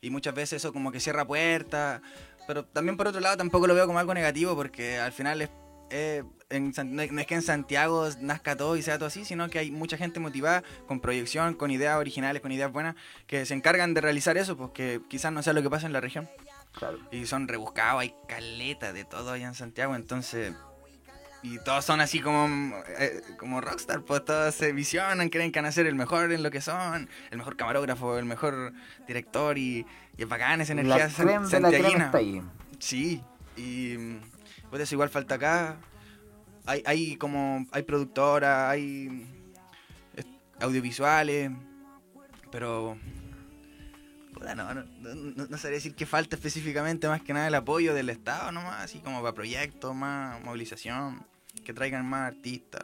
[0.02, 2.02] Y muchas veces eso como que cierra puertas,
[2.48, 5.50] pero también por otro lado tampoco lo veo como algo negativo porque al final es,
[5.90, 9.60] eh, en no es que en Santiago nazca todo y sea todo así, sino que
[9.60, 12.96] hay mucha gente motivada, con proyección, con ideas originales, con ideas buenas,
[13.26, 16.02] que se encargan de realizar eso, porque quizás no sea lo que pasa en la
[16.02, 16.30] región.
[16.74, 17.00] Claro.
[17.12, 20.54] Y son rebuscados, hay caleta de todo allá en Santiago, entonces...
[21.44, 25.68] Y todos son así como, eh, como rockstar, pues todos se visionan, creen que van
[25.68, 28.74] a ser el mejor en lo que son, el mejor camarógrafo, el mejor
[29.08, 29.86] director y,
[30.18, 32.06] y es bacán esa energía La san- santiaguina.
[32.08, 32.42] está ahí.
[32.80, 33.22] Sí,
[33.56, 33.96] y
[34.72, 35.78] pues eso igual falta acá.
[36.68, 39.26] Hay, hay como, hay productoras, hay
[40.60, 41.52] audiovisuales,
[42.52, 42.98] pero...
[44.34, 47.94] puta, no, no, no, no sabría decir qué falta específicamente, más que nada el apoyo
[47.94, 51.26] del Estado nomás, así como para proyectos, más movilización,
[51.64, 52.84] que traigan más artistas.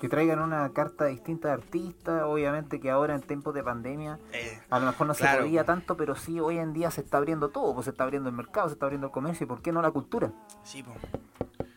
[0.00, 4.60] Que traigan una carta distinta de artistas, obviamente que ahora en tiempos de pandemia Eh,
[4.70, 7.48] A lo mejor no se podía tanto, pero sí hoy en día se está abriendo
[7.48, 9.72] todo, pues se está abriendo el mercado, se está abriendo el comercio, y por qué
[9.72, 10.32] no la cultura.
[10.64, 10.94] sí, po.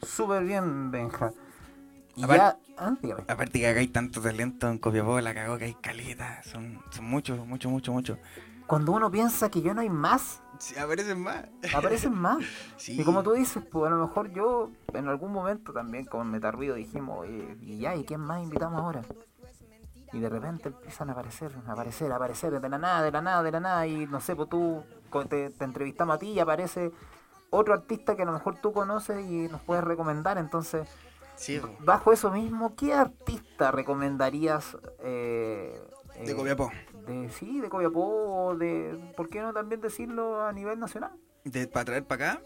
[0.02, 1.32] Súper bien, Benja.
[2.16, 3.24] Y Apar- ya, ah, dígame.
[3.28, 7.06] Aparte que acá hay tanto talento en Copiapó, la cagó que hay caleta, son, son
[7.06, 8.18] muchos, muchos, muchos, muchos.
[8.68, 11.46] Cuando uno piensa que ya no hay más, Sí, aparecen más.
[11.74, 12.40] aparecen más.
[12.78, 13.00] Sí.
[13.00, 16.76] Y como tú dices, pues a lo mejor yo en algún momento también con Metarruido
[16.76, 19.02] dijimos, "Oye, y ya, ¿y quién más invitamos ahora?
[20.14, 23.22] Y de repente empiezan a aparecer, a aparecer, a aparecer, de la nada, de la
[23.22, 24.84] nada, de la nada, y no sé, pues tú
[25.30, 26.92] te, te entrevistamos a ti y aparece
[27.52, 30.88] otro artista que a lo mejor tú conoces y nos puedes recomendar, entonces,
[31.36, 34.78] Sí, bajo eso mismo, ¿qué artista recomendarías?
[35.04, 35.80] eh,
[36.24, 36.72] de eh, Copiapó.
[37.08, 41.12] de, sí, de Copiapó, o de, ¿por qué no también decirlo a nivel nacional?
[41.44, 42.42] De, para traer para acá,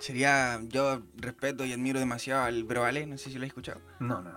[0.00, 3.80] sería, yo respeto y admiro demasiado al Bro Ale, no sé si lo he escuchado.
[3.98, 4.30] No, no.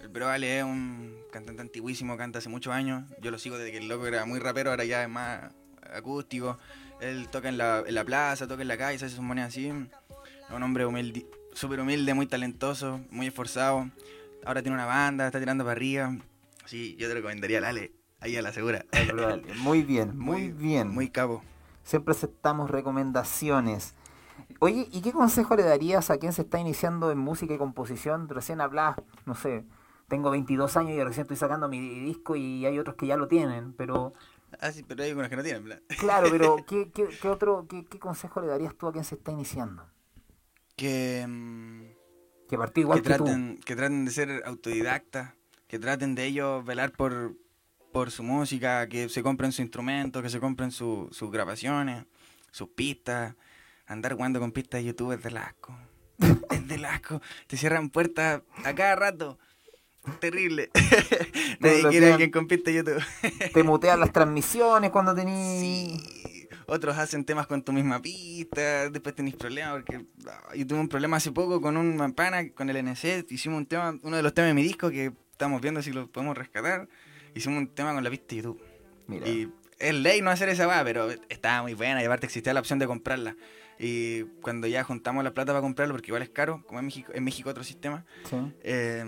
[0.00, 3.04] El Bro Ale es un cantante antiguísimo, canta hace muchos años.
[3.20, 5.52] Yo lo sigo desde que el loco era muy rapero, ahora ya es más
[5.94, 6.58] acústico.
[7.00, 9.48] Él toca en la, en la plaza, toca en la calle, se hace sus monedas
[9.48, 9.68] así.
[9.68, 13.90] Un hombre humilde, súper humilde, muy talentoso, muy esforzado.
[14.44, 16.16] Ahora tiene una banda, está tirando para arriba.
[16.64, 17.92] Sí, yo te recomendaría al Ale.
[18.20, 18.84] Ahí a la segura.
[19.58, 20.88] Muy bien, muy, bien.
[20.88, 21.42] Muy cabo.
[21.84, 23.94] Siempre aceptamos recomendaciones.
[24.58, 28.28] Oye, ¿y qué consejo le darías a quien se está iniciando en música y composición?
[28.28, 29.64] Recién hablás, no sé,
[30.08, 33.28] tengo 22 años y recién estoy sacando mi disco y hay otros que ya lo
[33.28, 34.14] tienen, pero...
[34.60, 35.82] Ah, sí, pero hay algunos que no tienen, ¿verdad?
[35.98, 39.16] Claro, pero ¿qué, qué, qué otro, qué, qué, consejo le darías tú a quien se
[39.16, 39.84] está iniciando?
[40.76, 41.24] Que...
[41.26, 41.96] Mm,
[42.48, 45.34] que partir igual que, traten, que traten de ser autodidactas,
[45.66, 47.34] que traten de ellos velar por,
[47.92, 52.04] por su música, que se compren su instrumento, que se compren sus grabaciones,
[52.50, 53.34] sus pistas.
[53.86, 55.76] Andar jugando con pistas de YouTube es del asco.
[56.50, 57.20] es del asco.
[57.46, 59.38] Te cierran puertas a cada rato.
[60.20, 60.70] Terrible.
[61.60, 63.04] Nadie quiere alguien con pistas de YouTube.
[63.54, 65.60] te mutean las transmisiones cuando tenés...
[65.60, 66.26] Sí.
[66.68, 70.88] Otros hacen temas con tu misma pista, después tenés problemas, porque ah, yo tuve un
[70.88, 74.34] problema hace poco con un mampana, con el NC, hicimos un tema, uno de los
[74.34, 76.88] temas de mi disco que estamos viendo si lo podemos rescatar,
[77.36, 78.60] hicimos un tema con la pista de YouTube.
[79.06, 79.28] Mira.
[79.28, 79.48] Y
[79.78, 82.80] es ley no hacer esa va, pero estaba muy buena y aparte existía la opción
[82.80, 83.36] de comprarla.
[83.78, 87.12] Y cuando ya juntamos la plata para comprarlo, porque igual es caro, como en México,
[87.14, 88.36] en México otro sistema, sí.
[88.62, 89.04] eh,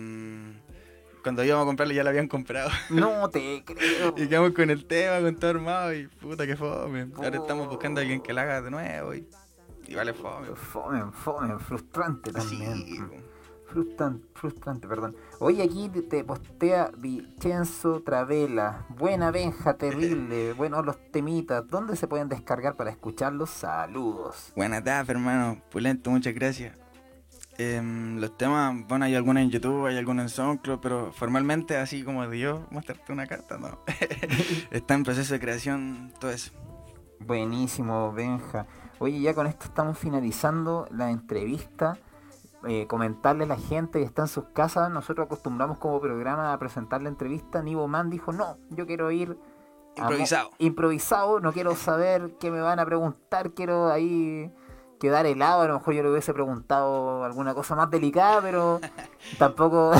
[1.22, 2.70] cuando íbamos a comprarlo ya lo habían comprado.
[2.90, 4.14] No te creo.
[4.16, 7.08] y quedamos con el tema, con todo armado y puta que fome.
[7.16, 9.26] Ahora estamos buscando a alguien que lo haga de nuevo y,
[9.86, 10.48] y vale fome.
[10.54, 13.28] Fome, fome, frustrante también.
[13.66, 15.14] Frustrante, frustrante, perdón.
[15.40, 18.86] Oye, aquí te postea Vicenzo Travela.
[18.88, 20.52] Buena Benja, terrible.
[20.56, 21.68] bueno, los temitas.
[21.68, 23.50] ¿Dónde se pueden descargar para escucharlos?
[23.50, 24.52] Saludos.
[24.56, 25.60] Buena tarde, hermano.
[25.70, 26.78] Pulento, muchas gracias.
[27.61, 32.04] Em, los temas, bueno, hay algunos en YouTube, hay algunos en SoundCloud, pero formalmente, así
[32.04, 33.80] como de yo mostrarte una carta, no.
[34.70, 36.52] Está en proceso de creación todo eso.
[37.18, 38.66] Buenísimo, Benja.
[39.00, 41.98] Oye, ya con esto estamos finalizando la entrevista.
[42.68, 46.59] Eh, comentarle a la gente que está en sus casas, nosotros acostumbramos como programa a
[46.61, 47.61] presentar la entrevista.
[47.61, 49.36] Nivo Man dijo, no, yo quiero ir
[49.96, 50.50] improvisado.
[50.59, 54.52] improvisado, no quiero saber qué me van a preguntar, quiero ahí
[54.99, 55.62] quedar helado.
[55.62, 58.80] A lo mejor yo le hubiese preguntado alguna cosa más delicada, pero
[59.38, 59.92] tampoco.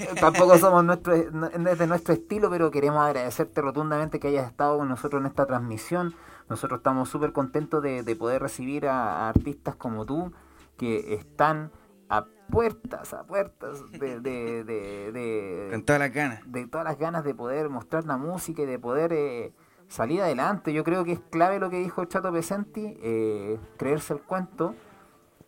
[0.20, 5.20] tampoco somos nuestro, de nuestro estilo, pero queremos agradecerte rotundamente que hayas estado con nosotros
[5.20, 6.14] en esta transmisión.
[6.48, 10.32] Nosotros estamos súper contentos de, poder recibir a, artistas como tú
[10.76, 11.70] que están
[12.08, 16.40] a puertas, a puertas de, de, de, Con todas las ganas.
[16.44, 19.52] De todas las ganas de poder mostrar la música y de poder eh,
[19.88, 20.72] salir adelante.
[20.72, 24.74] Yo creo que es clave lo que dijo Chato Pesenti, eh, creerse el cuento,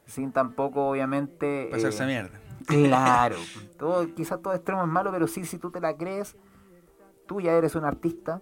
[0.04, 1.68] sin tampoco, obviamente...
[1.70, 2.40] Pasarse eh, mierda.
[2.66, 3.36] Claro,
[3.78, 6.36] todo, quizás todo extremo es malo, pero sí, si tú te la crees,
[7.26, 8.40] tú ya eres un artista,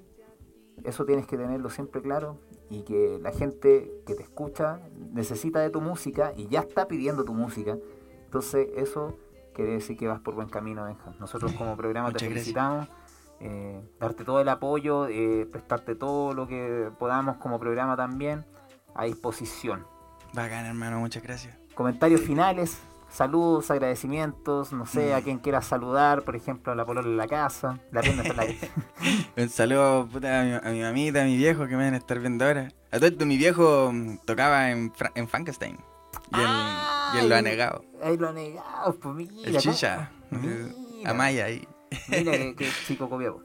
[0.82, 2.38] eso tienes que tenerlo siempre claro,
[2.70, 4.80] y que la gente que te escucha
[5.12, 7.76] necesita de tu música y ya está pidiendo tu música.
[8.24, 9.16] Entonces eso
[9.53, 11.14] quiere decir que vas por buen camino, Benja.
[11.20, 12.88] Nosotros como programa te felicitamos.
[13.47, 18.47] Eh, darte todo el apoyo, eh, prestarte todo lo que podamos como programa también
[18.95, 19.86] a disposición.
[20.32, 21.55] Bacán, hermano, muchas gracias.
[21.74, 22.78] Comentarios finales,
[23.11, 25.22] saludos, agradecimientos, no sé, a mm.
[25.22, 28.47] quien quiera saludar, por ejemplo, a la polola en la casa, la la
[29.42, 32.68] Un saludo puta, a, mi, mamita, a mi viejo que me deben estar viendo ahora.
[32.92, 35.76] A todo esto, mi viejo mm, tocaba en, en Frankenstein.
[36.32, 37.84] Y él, lo ha negado.
[38.03, 39.32] Ahí lo ha negado, pues mira.
[39.45, 40.11] El chicha.
[41.05, 41.68] Amaya ahí.
[42.09, 43.42] Mira qué, chico copiado.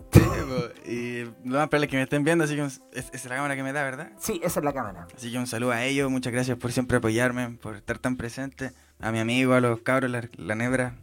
[0.86, 3.56] y lo más probable es que me estén viendo, así que es, es, la cámara
[3.56, 4.12] que me da, ¿verdad?
[4.20, 5.08] Sí, esa es la cámara.
[5.16, 8.72] Así que un saludo a ellos, muchas gracias por siempre apoyarme, por estar tan presente.
[9.00, 10.96] A mi amigo, a los cabros, la, nebra,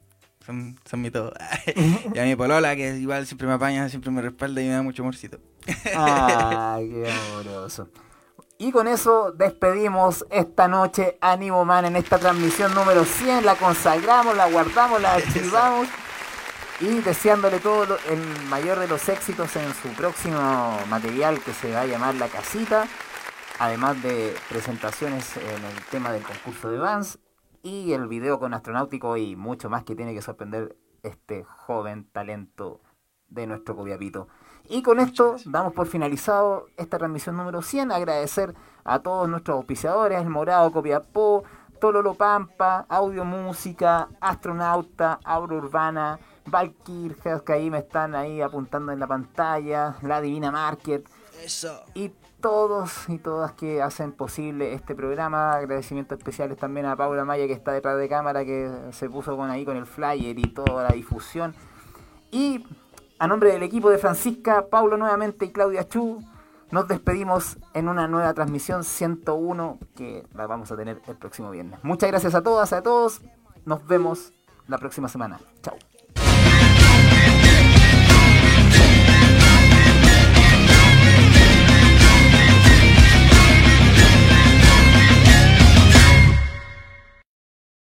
[0.44, 1.32] son, son mi todo.
[2.14, 4.82] y a mi polola, que igual siempre me apaña, siempre me respalda y me da
[4.82, 5.38] mucho amorcito.
[5.94, 7.88] Ay, qué amoroso.
[8.58, 13.44] Y con eso despedimos esta noche Animo Man en esta transmisión número 100.
[13.44, 15.88] La consagramos, la guardamos, la archivamos
[16.80, 21.82] y deseándole todo el mayor de los éxitos en su próximo material que se va
[21.82, 22.86] a llamar La Casita,
[23.58, 27.18] además de presentaciones en el tema del concurso de Vans
[27.62, 32.80] y el video con Astronáutico y mucho más que tiene que sorprender este joven talento
[33.28, 34.28] de nuestro Copiapito.
[34.68, 37.92] Y con esto damos por finalizado esta transmisión número 100.
[37.92, 38.54] Agradecer
[38.84, 41.44] a todos nuestros auspiciadores, El Morado, Copiapó,
[41.80, 49.00] Tololo Pampa, Audio Música, Astronauta, Aura Urbana, Valkyr, que ahí me están ahí apuntando en
[49.00, 51.08] la pantalla, La Divina Market.
[51.42, 51.84] Eso.
[51.94, 55.54] Y todos y todas que hacen posible este programa.
[55.54, 59.50] Agradecimientos especiales también a Paula Maya que está detrás de cámara, que se puso con
[59.50, 61.54] ahí con el flyer y toda la difusión.
[62.30, 62.64] Y
[63.18, 66.20] a nombre del equipo de Francisca, Paulo nuevamente y Claudia Chu,
[66.70, 71.78] nos despedimos en una nueva transmisión 101 que la vamos a tener el próximo viernes.
[71.82, 73.22] Muchas gracias a todas, a todos.
[73.64, 74.32] Nos vemos
[74.66, 75.40] la próxima semana.
[75.62, 75.76] Chao.